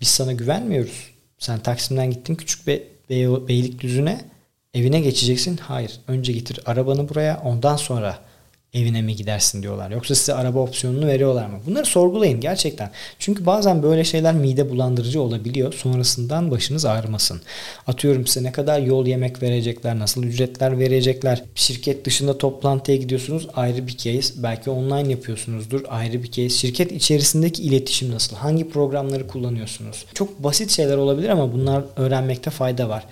Biz 0.00 0.08
sana 0.08 0.32
güvenmiyoruz. 0.32 1.10
Sen 1.38 1.58
Taksim'den 1.60 2.10
gittin 2.10 2.34
küçük 2.34 2.66
be 2.66 2.82
Bey 3.10 3.48
Beylikdüzü'ne 3.48 4.20
evine 4.74 5.00
geçeceksin. 5.00 5.56
Hayır. 5.56 6.00
Önce 6.08 6.32
getir 6.32 6.60
arabanı 6.66 7.08
buraya 7.08 7.40
ondan 7.44 7.76
sonra 7.76 8.18
evine 8.78 9.02
mi 9.02 9.16
gidersin 9.16 9.62
diyorlar. 9.62 9.90
Yoksa 9.90 10.14
size 10.14 10.34
araba 10.34 10.58
opsiyonunu 10.58 11.06
veriyorlar 11.06 11.46
mı? 11.46 11.60
Bunları 11.66 11.86
sorgulayın 11.86 12.40
gerçekten. 12.40 12.90
Çünkü 13.18 13.46
bazen 13.46 13.82
böyle 13.82 14.04
şeyler 14.04 14.34
mide 14.34 14.70
bulandırıcı 14.70 15.22
olabiliyor. 15.22 15.72
Sonrasından 15.72 16.50
başınız 16.50 16.84
ağrımasın. 16.84 17.40
Atıyorum 17.86 18.26
size 18.26 18.46
ne 18.46 18.52
kadar 18.52 18.80
yol 18.80 19.06
yemek 19.06 19.42
verecekler, 19.42 19.98
nasıl 19.98 20.24
ücretler 20.24 20.78
verecekler. 20.78 21.42
Şirket 21.54 22.04
dışında 22.04 22.38
toplantıya 22.38 22.96
gidiyorsunuz 22.96 23.48
ayrı 23.54 23.86
bir 23.86 23.96
case. 23.96 24.42
Belki 24.42 24.70
online 24.70 25.10
yapıyorsunuzdur 25.10 25.80
ayrı 25.88 26.22
bir 26.22 26.30
case. 26.30 26.48
Şirket 26.48 26.92
içerisindeki 26.92 27.62
iletişim 27.62 28.10
nasıl? 28.10 28.36
Hangi 28.36 28.68
programları 28.68 29.26
kullanıyorsunuz? 29.28 30.04
Çok 30.14 30.44
basit 30.44 30.70
şeyler 30.70 30.96
olabilir 30.96 31.28
ama 31.28 31.52
bunlar 31.52 31.84
öğrenmekte 31.96 32.50
fayda 32.50 32.88
var. 32.88 33.04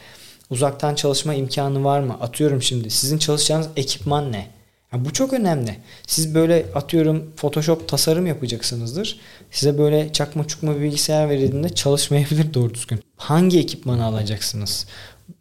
Uzaktan 0.51 0.95
çalışma 0.95 1.35
imkanı 1.35 1.85
var 1.85 2.01
mı? 2.01 2.17
Atıyorum 2.21 2.63
şimdi 2.63 2.91
sizin 2.91 3.19
çalışacağınız 3.19 3.69
ekipman 3.77 4.33
ne? 4.33 4.56
Yani 4.93 5.05
bu 5.05 5.13
çok 5.13 5.33
önemli. 5.33 5.77
Siz 6.07 6.35
böyle 6.35 6.67
atıyorum 6.75 7.33
Photoshop 7.37 7.89
tasarım 7.89 8.27
yapacaksınızdır. 8.27 9.21
Size 9.51 9.79
böyle 9.79 10.13
çakma 10.13 10.47
çukma 10.47 10.77
bir 10.77 10.81
bilgisayar 10.81 11.29
verildiğinde 11.29 11.69
çalışmayabilir 11.69 12.55
doğru 12.55 12.75
düzgün. 12.75 13.01
Hangi 13.17 13.59
ekipmanı 13.59 14.05
alacaksınız? 14.05 14.87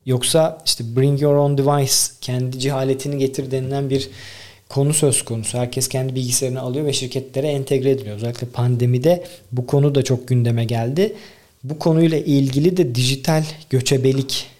Yoksa 0.05 0.57
işte 0.65 0.83
bring 0.95 1.21
your 1.21 1.35
own 1.35 1.57
device, 1.57 1.93
kendi 2.21 2.59
cehaletini 2.59 3.17
getir 3.17 3.51
denilen 3.51 3.89
bir 3.89 4.09
konu 4.69 4.93
söz 4.93 5.25
konusu. 5.25 5.57
Herkes 5.57 5.87
kendi 5.87 6.15
bilgisayarını 6.15 6.61
alıyor 6.61 6.85
ve 6.85 6.93
şirketlere 6.93 7.47
entegre 7.47 7.89
ediliyor. 7.89 8.15
Özellikle 8.15 8.47
pandemide 8.47 9.23
bu 9.51 9.67
konu 9.67 9.95
da 9.95 10.03
çok 10.03 10.27
gündeme 10.27 10.65
geldi. 10.65 11.15
Bu 11.63 11.79
konuyla 11.79 12.17
ilgili 12.17 12.77
de 12.77 12.95
dijital 12.95 13.43
göçebelik 13.69 14.54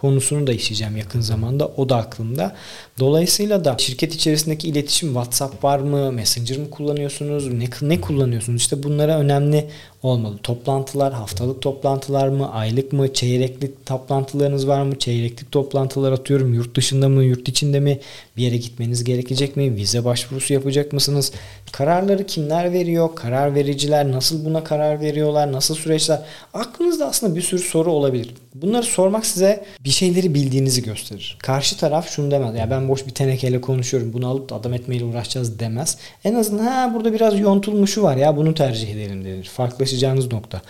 konusunu 0.00 0.46
da 0.46 0.52
işleyeceğim 0.52 0.96
yakın 0.96 1.20
zamanda. 1.20 1.68
O 1.76 1.88
da 1.88 1.96
aklımda. 1.96 2.56
Dolayısıyla 2.98 3.64
da 3.64 3.76
şirket 3.78 4.14
içerisindeki 4.14 4.68
iletişim 4.68 5.08
WhatsApp 5.08 5.64
var 5.64 5.78
mı? 5.78 6.12
Messenger 6.12 6.58
mı 6.58 6.70
kullanıyorsunuz? 6.70 7.46
Ne, 7.52 7.68
ne 7.82 8.00
kullanıyorsunuz? 8.00 8.62
İşte 8.62 8.82
bunlara 8.82 9.18
önemli 9.18 9.68
olmalı. 10.02 10.38
Toplantılar, 10.42 11.12
haftalık 11.12 11.62
toplantılar 11.62 12.28
mı? 12.28 12.52
Aylık 12.52 12.92
mı? 12.92 13.12
Çeyreklik 13.12 13.86
toplantılarınız 13.86 14.68
var 14.68 14.82
mı? 14.82 14.98
Çeyreklik 14.98 15.52
toplantılar 15.52 16.12
atıyorum. 16.12 16.54
Yurt 16.54 16.76
dışında 16.76 17.08
mı? 17.08 17.24
Yurt 17.24 17.48
içinde 17.48 17.80
mi? 17.80 17.98
Bir 18.36 18.42
yere 18.42 18.56
gitmeniz 18.56 19.04
gerekecek 19.04 19.56
mi? 19.56 19.76
Vize 19.76 20.04
başvurusu 20.04 20.54
yapacak 20.54 20.92
mısınız? 20.92 21.32
Kararları 21.72 22.26
kimler 22.26 22.72
veriyor? 22.72 23.08
Karar 23.14 23.54
vericiler 23.54 24.12
nasıl 24.12 24.44
buna 24.44 24.64
karar 24.64 25.00
veriyorlar? 25.00 25.52
Nasıl 25.52 25.74
süreçler? 25.74 26.22
Aklınızda 26.54 27.06
aslında 27.06 27.36
bir 27.36 27.42
sürü 27.42 27.60
soru 27.60 27.92
olabilir. 27.92 28.34
Bunları 28.54 28.82
sormak 28.82 29.26
size 29.26 29.64
bir 29.84 29.90
şeyleri 29.90 30.34
bildiğinizi 30.34 30.82
gösterir. 30.82 31.36
Karşı 31.42 31.76
taraf 31.76 32.08
şunu 32.08 32.30
demez. 32.30 32.54
Ya 32.54 32.70
ben 32.70 32.88
boş 32.88 33.06
bir 33.06 33.10
tenekeyle 33.10 33.60
konuşuyorum. 33.60 34.12
Bunu 34.12 34.28
alıp 34.28 34.50
da 34.50 34.54
adam 34.54 34.74
etmeyle 34.74 35.04
uğraşacağız 35.04 35.58
demez. 35.58 35.98
En 36.24 36.34
azından 36.34 36.66
ha 36.66 36.94
burada 36.94 37.12
biraz 37.12 37.40
yontulmuşu 37.40 38.02
var 38.02 38.16
ya 38.16 38.36
bunu 38.36 38.54
tercih 38.54 38.88
edelim 38.88 39.24
denir. 39.24 39.44
Farklılaşacağınız 39.90 40.32
nokta. 40.32 40.60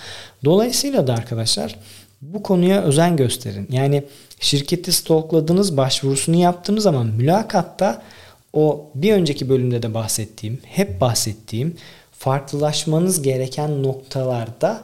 Dolayısıyla 0.45 1.07
da 1.07 1.15
arkadaşlar 1.15 1.77
bu 2.23 2.43
konuya 2.43 2.83
özen 2.83 3.17
gösterin. 3.17 3.69
Yani 3.71 4.03
şirketi 4.41 4.93
stalkladınız, 4.93 5.77
başvurusunu 5.77 6.37
yaptığınız 6.37 6.83
zaman 6.83 7.07
mülakatta 7.07 8.03
o 8.53 8.91
bir 8.95 9.13
önceki 9.13 9.49
bölümde 9.49 9.83
de 9.83 9.95
bahsettiğim, 9.95 10.59
hep 10.65 11.01
bahsettiğim 11.01 11.77
farklılaşmanız 12.13 13.23
gereken 13.23 13.83
noktalarda 13.83 14.81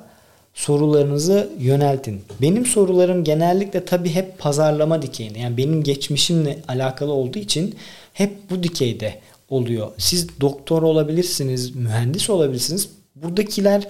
sorularınızı 0.55 1.51
yöneltin. 1.59 2.23
Benim 2.43 2.67
sorularım 2.67 3.25
genellikle 3.25 3.85
tabii 3.85 4.11
hep 4.11 4.39
pazarlama 4.39 5.03
dikeyinde. 5.03 5.39
Yani 5.39 5.57
benim 5.57 5.83
geçmişimle 5.83 6.59
alakalı 6.69 7.13
olduğu 7.13 7.39
için 7.39 7.75
hep 8.13 8.51
bu 8.51 8.63
dikeyde 8.63 9.21
oluyor. 9.49 9.89
Siz 9.99 10.41
doktor 10.41 10.83
olabilirsiniz, 10.83 11.75
mühendis 11.75 12.31
olabilirsiniz. 12.31 12.89
Buradakiler 13.15 13.89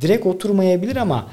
direkt 0.00 0.26
oturmayabilir 0.26 0.96
ama 0.96 1.26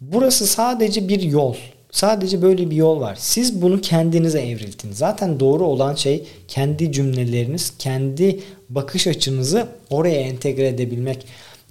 burası 0.00 0.46
sadece 0.46 1.08
bir 1.08 1.22
yol. 1.22 1.54
Sadece 1.90 2.42
böyle 2.42 2.70
bir 2.70 2.76
yol 2.76 3.00
var. 3.00 3.16
Siz 3.18 3.62
bunu 3.62 3.80
kendinize 3.80 4.40
evriltin. 4.40 4.92
Zaten 4.92 5.40
doğru 5.40 5.64
olan 5.64 5.94
şey 5.94 6.24
kendi 6.48 6.92
cümleleriniz, 6.92 7.72
kendi 7.78 8.40
bakış 8.68 9.06
açınızı 9.06 9.66
oraya 9.90 10.20
entegre 10.20 10.68
edebilmek. 10.68 11.26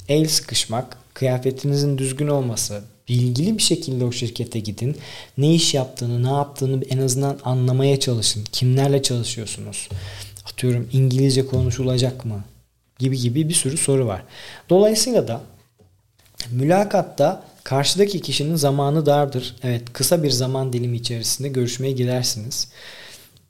El 0.09 0.27
sıkışmak, 0.27 0.97
kıyafetinizin 1.13 1.97
düzgün 1.97 2.27
olması, 2.27 2.81
bilgili 3.09 3.57
bir 3.57 3.63
şekilde 3.63 4.05
o 4.05 4.11
şirkete 4.11 4.59
gidin. 4.59 4.97
Ne 5.37 5.53
iş 5.53 5.73
yaptığını, 5.73 6.23
ne 6.23 6.31
yaptığını 6.31 6.83
en 6.89 6.97
azından 6.97 7.39
anlamaya 7.43 7.99
çalışın. 7.99 8.43
Kimlerle 8.51 9.01
çalışıyorsunuz? 9.01 9.89
Atıyorum 10.45 10.89
İngilizce 10.93 11.45
konuşulacak 11.45 12.25
mı? 12.25 12.43
Gibi 12.99 13.17
gibi 13.17 13.49
bir 13.49 13.53
sürü 13.53 13.77
soru 13.77 14.07
var. 14.07 14.23
Dolayısıyla 14.69 15.27
da 15.27 15.41
mülakatta 16.51 17.43
karşıdaki 17.63 18.21
kişinin 18.21 18.55
zamanı 18.55 19.05
dardır. 19.05 19.55
Evet 19.63 19.93
kısa 19.93 20.23
bir 20.23 20.29
zaman 20.29 20.73
dilimi 20.73 20.97
içerisinde 20.97 21.49
görüşmeye 21.49 21.91
gidersiniz. 21.91 22.67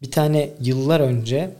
Bir 0.02 0.12
tane 0.12 0.50
yıllar 0.62 1.00
önce 1.00 1.52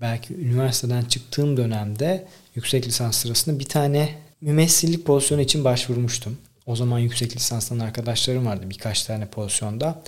belki 0.00 0.34
üniversiteden 0.34 1.04
çıktığım 1.04 1.56
dönemde 1.56 2.26
yüksek 2.54 2.86
lisans 2.86 3.16
sırasında 3.16 3.58
bir 3.58 3.64
tane 3.64 4.14
mümessillik 4.40 5.06
pozisyonu 5.06 5.40
için 5.40 5.64
başvurmuştum. 5.64 6.38
O 6.66 6.76
zaman 6.76 6.98
yüksek 6.98 7.36
lisanstan 7.36 7.78
arkadaşlarım 7.78 8.46
vardı 8.46 8.62
birkaç 8.70 9.02
tane 9.02 9.26
pozisyonda. 9.26 10.02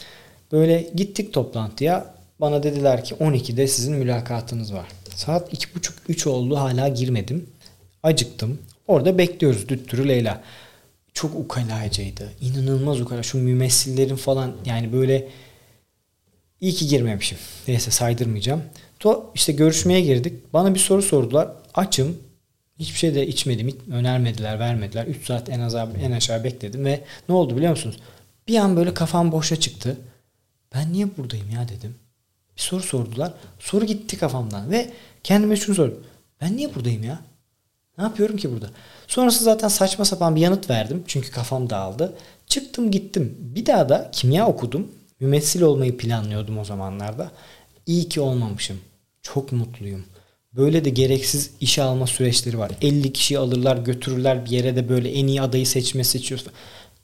Böyle 0.52 0.90
gittik 0.94 1.32
toplantıya. 1.32 2.14
Bana 2.40 2.62
dediler 2.62 3.04
ki 3.04 3.14
12'de 3.14 3.66
sizin 3.66 3.94
mülakatınız 3.94 4.74
var. 4.74 4.86
Saat 5.14 5.54
2.30-3 5.54 6.28
oldu 6.28 6.56
hala 6.56 6.88
girmedim. 6.88 7.46
Acıktım. 8.02 8.58
Orada 8.86 9.18
bekliyoruz 9.18 9.68
Düttürü 9.68 10.08
Leyla. 10.08 10.42
Çok 11.14 11.34
ukalayıcıydı. 11.34 12.32
İnanılmaz 12.40 13.00
ukala. 13.00 13.22
Şu 13.22 13.38
mümessillerin 13.38 14.16
falan 14.16 14.56
yani 14.64 14.92
böyle 14.92 15.28
iyi 16.60 16.72
ki 16.72 16.86
girmemişim. 16.86 17.38
Neyse 17.68 17.90
saydırmayacağım. 17.90 18.62
To 18.98 19.32
işte 19.34 19.52
görüşmeye 19.52 20.00
girdik. 20.00 20.52
Bana 20.52 20.74
bir 20.74 20.80
soru 20.80 21.02
sordular. 21.02 21.48
Açım. 21.74 22.18
Hiçbir 22.78 22.98
şey 22.98 23.14
de 23.14 23.26
içmedim. 23.26 23.78
Önermediler, 23.92 24.58
vermediler. 24.58 25.06
3 25.06 25.26
saat 25.26 25.48
en 25.48 25.60
az 25.60 25.74
en 25.74 26.12
aşağı 26.12 26.44
bekledim 26.44 26.84
ve 26.84 27.04
ne 27.28 27.34
oldu 27.34 27.56
biliyor 27.56 27.70
musunuz? 27.70 27.96
Bir 28.48 28.56
an 28.56 28.76
böyle 28.76 28.94
kafam 28.94 29.32
boşa 29.32 29.56
çıktı. 29.56 29.96
Ben 30.74 30.92
niye 30.92 31.16
buradayım 31.16 31.50
ya 31.50 31.68
dedim. 31.68 31.94
Bir 32.56 32.62
soru 32.62 32.82
sordular. 32.82 33.32
Soru 33.58 33.84
gitti 33.84 34.18
kafamdan 34.18 34.70
ve 34.70 34.90
kendime 35.24 35.56
şunu 35.56 35.74
sordum. 35.74 36.04
Ben 36.40 36.56
niye 36.56 36.74
buradayım 36.74 37.04
ya? 37.04 37.20
Ne 37.98 38.04
yapıyorum 38.04 38.36
ki 38.36 38.52
burada? 38.52 38.70
Sonrası 39.10 39.44
zaten 39.44 39.68
saçma 39.68 40.04
sapan 40.04 40.36
bir 40.36 40.40
yanıt 40.40 40.70
verdim. 40.70 41.04
Çünkü 41.06 41.30
kafam 41.30 41.70
dağıldı. 41.70 42.12
Çıktım 42.46 42.90
gittim. 42.90 43.36
Bir 43.38 43.66
daha 43.66 43.88
da 43.88 44.10
kimya 44.12 44.46
okudum. 44.46 44.88
Mümessil 45.20 45.62
olmayı 45.62 45.96
planlıyordum 45.96 46.58
o 46.58 46.64
zamanlarda. 46.64 47.30
İyi 47.86 48.08
ki 48.08 48.20
olmamışım. 48.20 48.80
Çok 49.22 49.52
mutluyum. 49.52 50.04
Böyle 50.52 50.84
de 50.84 50.90
gereksiz 50.90 51.50
işe 51.60 51.82
alma 51.82 52.06
süreçleri 52.06 52.58
var. 52.58 52.70
50 52.82 53.12
kişi 53.12 53.38
alırlar 53.38 53.76
götürürler 53.76 54.44
bir 54.44 54.50
yere 54.50 54.76
de 54.76 54.88
böyle 54.88 55.12
en 55.12 55.26
iyi 55.26 55.42
adayı 55.42 55.66
seçme 55.66 56.04
seçiyorsun. 56.04 56.52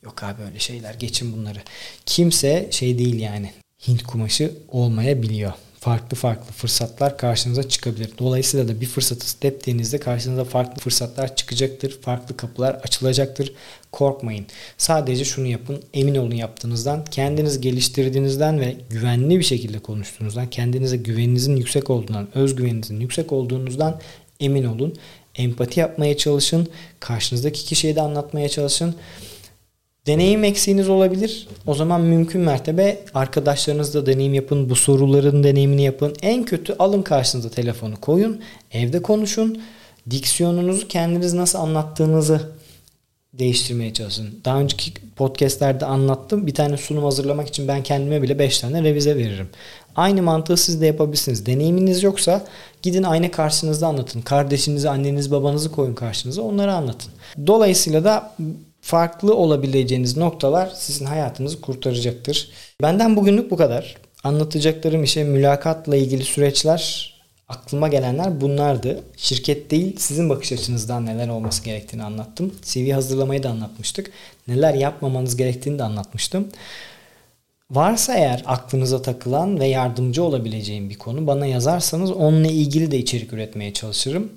Yok 0.03 0.23
abi 0.23 0.43
öyle 0.43 0.59
şeyler 0.59 0.95
geçin 0.95 1.37
bunları. 1.37 1.59
Kimse 2.07 2.69
şey 2.71 2.99
değil 2.99 3.21
yani 3.21 3.53
Hint 3.89 4.03
kumaşı 4.03 4.55
olmayabiliyor. 4.69 5.53
Farklı 5.87 6.17
farklı 6.17 6.53
fırsatlar 6.53 7.19
karşınıza 7.19 7.69
çıkabilir. 7.69 8.11
Dolayısıyla 8.19 8.69
da 8.69 8.81
bir 8.81 8.87
fırsatı 8.87 9.41
teptiğinizde 9.41 9.99
karşınıza 9.99 10.45
farklı 10.45 10.83
fırsatlar 10.83 11.37
çıkacaktır. 11.37 12.01
Farklı 12.01 12.37
kapılar 12.37 12.75
açılacaktır. 12.75 13.53
Korkmayın. 13.93 14.47
Sadece 14.79 15.25
şunu 15.25 15.47
yapın. 15.47 15.83
Emin 15.95 16.15
olun 16.15 16.35
yaptığınızdan. 16.35 17.05
Kendinizi 17.05 17.61
geliştirdiğinizden 17.61 18.61
ve 18.61 18.77
güvenli 18.91 19.39
bir 19.39 19.45
şekilde 19.45 19.79
konuştuğunuzdan, 19.79 20.51
kendinize 20.51 20.97
güveninizin 20.97 21.57
yüksek 21.57 21.91
olduğundan, 21.91 22.29
özgüveninizin 22.35 23.01
yüksek 23.01 23.33
olduğunuzdan 23.33 24.01
emin 24.41 24.65
olun. 24.65 24.95
Empati 25.35 25.81
yapmaya 25.81 26.17
çalışın. 26.17 26.69
Karşınızdaki 27.01 27.65
kişiye 27.65 27.97
de 27.97 28.01
anlatmaya 28.01 28.49
çalışın. 28.49 28.95
Deneyim 30.07 30.45
eksiğiniz 30.45 30.89
olabilir. 30.89 31.49
O 31.67 31.75
zaman 31.75 32.01
mümkün 32.01 32.41
mertebe 32.41 32.99
arkadaşlarınızla 33.15 34.07
deneyim 34.07 34.35
yapın. 34.35 34.71
Bu 34.71 34.77
soruların 34.77 35.45
deneyimini 35.45 35.83
yapın. 35.83 36.15
En 36.23 36.45
kötü 36.45 36.77
alın 36.79 37.03
karşınıza 37.03 37.51
telefonu 37.51 37.97
koyun. 37.97 38.41
Evde 38.73 39.03
konuşun. 39.03 39.63
Diksiyonunuzu 40.11 40.89
kendiniz 40.89 41.33
nasıl 41.33 41.59
anlattığınızı 41.59 42.41
değiştirmeye 43.33 43.93
çalışın. 43.93 44.41
Daha 44.45 44.61
önceki 44.61 44.93
podcastlerde 45.17 45.87
anlattım. 45.87 46.47
Bir 46.47 46.55
tane 46.55 46.77
sunum 46.77 47.05
hazırlamak 47.05 47.49
için 47.49 47.69
ben 47.69 47.83
kendime 47.83 48.23
bile 48.23 48.39
5 48.39 48.59
tane 48.59 48.83
revize 48.83 49.17
veririm. 49.17 49.49
Aynı 49.97 50.23
mantığı 50.23 50.57
siz 50.57 50.81
de 50.81 50.87
yapabilirsiniz. 50.87 51.47
Deneyiminiz 51.47 52.03
yoksa 52.03 52.45
gidin 52.83 53.03
ayna 53.03 53.31
karşınızda 53.31 53.87
anlatın. 53.87 54.21
Kardeşinizi, 54.21 54.91
annenizi, 54.91 55.31
babanızı 55.31 55.73
koyun 55.73 55.95
karşınıza 55.95 56.43
onları 56.43 56.73
anlatın. 56.75 57.13
Dolayısıyla 57.47 58.05
da 58.05 58.35
farklı 58.87 59.35
olabileceğiniz 59.35 60.17
noktalar 60.17 60.71
sizin 60.75 61.05
hayatınızı 61.05 61.61
kurtaracaktır. 61.61 62.51
Benden 62.83 63.17
bugünlük 63.17 63.51
bu 63.51 63.57
kadar. 63.57 63.97
Anlatacaklarım 64.25 65.05
işe 65.05 65.25
mülakatla 65.25 65.97
ilgili 65.97 66.25
süreçler 66.25 67.15
aklıma 67.49 67.89
gelenler 67.89 68.41
bunlardı. 68.41 69.03
Şirket 69.17 69.71
değil 69.71 69.97
sizin 69.99 70.29
bakış 70.29 70.53
açınızdan 70.53 71.07
neler 71.07 71.29
olması 71.29 71.65
gerektiğini 71.65 72.03
anlattım. 72.03 72.55
CV 72.63 72.93
hazırlamayı 72.93 73.43
da 73.43 73.51
anlatmıştık. 73.51 74.11
Neler 74.49 74.75
yapmamanız 74.75 75.37
gerektiğini 75.37 75.79
de 75.79 75.83
anlatmıştım. 75.83 76.49
Varsa 77.71 78.15
eğer 78.15 78.43
aklınıza 78.47 79.03
takılan 79.03 79.61
ve 79.61 79.67
yardımcı 79.67 80.23
olabileceğim 80.25 80.91
bir 80.91 80.99
konu 80.99 81.27
bana 81.27 81.47
yazarsanız 81.47 82.11
onunla 82.11 82.49
ilgili 82.49 82.91
de 82.91 82.99
içerik 82.99 83.33
üretmeye 83.33 83.73
çalışırım. 83.73 84.33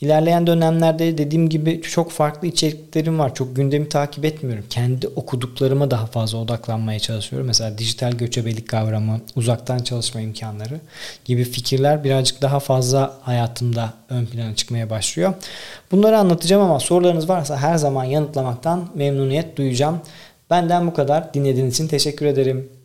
İlerleyen 0.00 0.46
dönemlerde 0.46 1.18
dediğim 1.18 1.48
gibi 1.48 1.82
çok 1.82 2.10
farklı 2.10 2.48
içeriklerim 2.48 3.18
var. 3.18 3.34
Çok 3.34 3.56
gündemi 3.56 3.88
takip 3.88 4.24
etmiyorum. 4.24 4.64
Kendi 4.70 5.08
okuduklarıma 5.08 5.90
daha 5.90 6.06
fazla 6.06 6.38
odaklanmaya 6.38 6.98
çalışıyorum. 6.98 7.46
Mesela 7.46 7.78
dijital 7.78 8.12
göçebelik 8.12 8.68
kavramı, 8.68 9.20
uzaktan 9.36 9.78
çalışma 9.78 10.20
imkanları 10.20 10.80
gibi 11.24 11.44
fikirler 11.44 12.04
birazcık 12.04 12.42
daha 12.42 12.60
fazla 12.60 13.18
hayatımda 13.22 13.92
ön 14.08 14.26
plana 14.26 14.54
çıkmaya 14.54 14.90
başlıyor. 14.90 15.34
Bunları 15.92 16.18
anlatacağım 16.18 16.62
ama 16.62 16.80
sorularınız 16.80 17.28
varsa 17.28 17.56
her 17.56 17.76
zaman 17.76 18.04
yanıtlamaktan 18.04 18.88
memnuniyet 18.94 19.56
duyacağım. 19.56 20.00
Benden 20.50 20.86
bu 20.86 20.94
kadar. 20.94 21.34
Dinlediğiniz 21.34 21.74
için 21.74 21.88
teşekkür 21.88 22.26
ederim. 22.26 22.77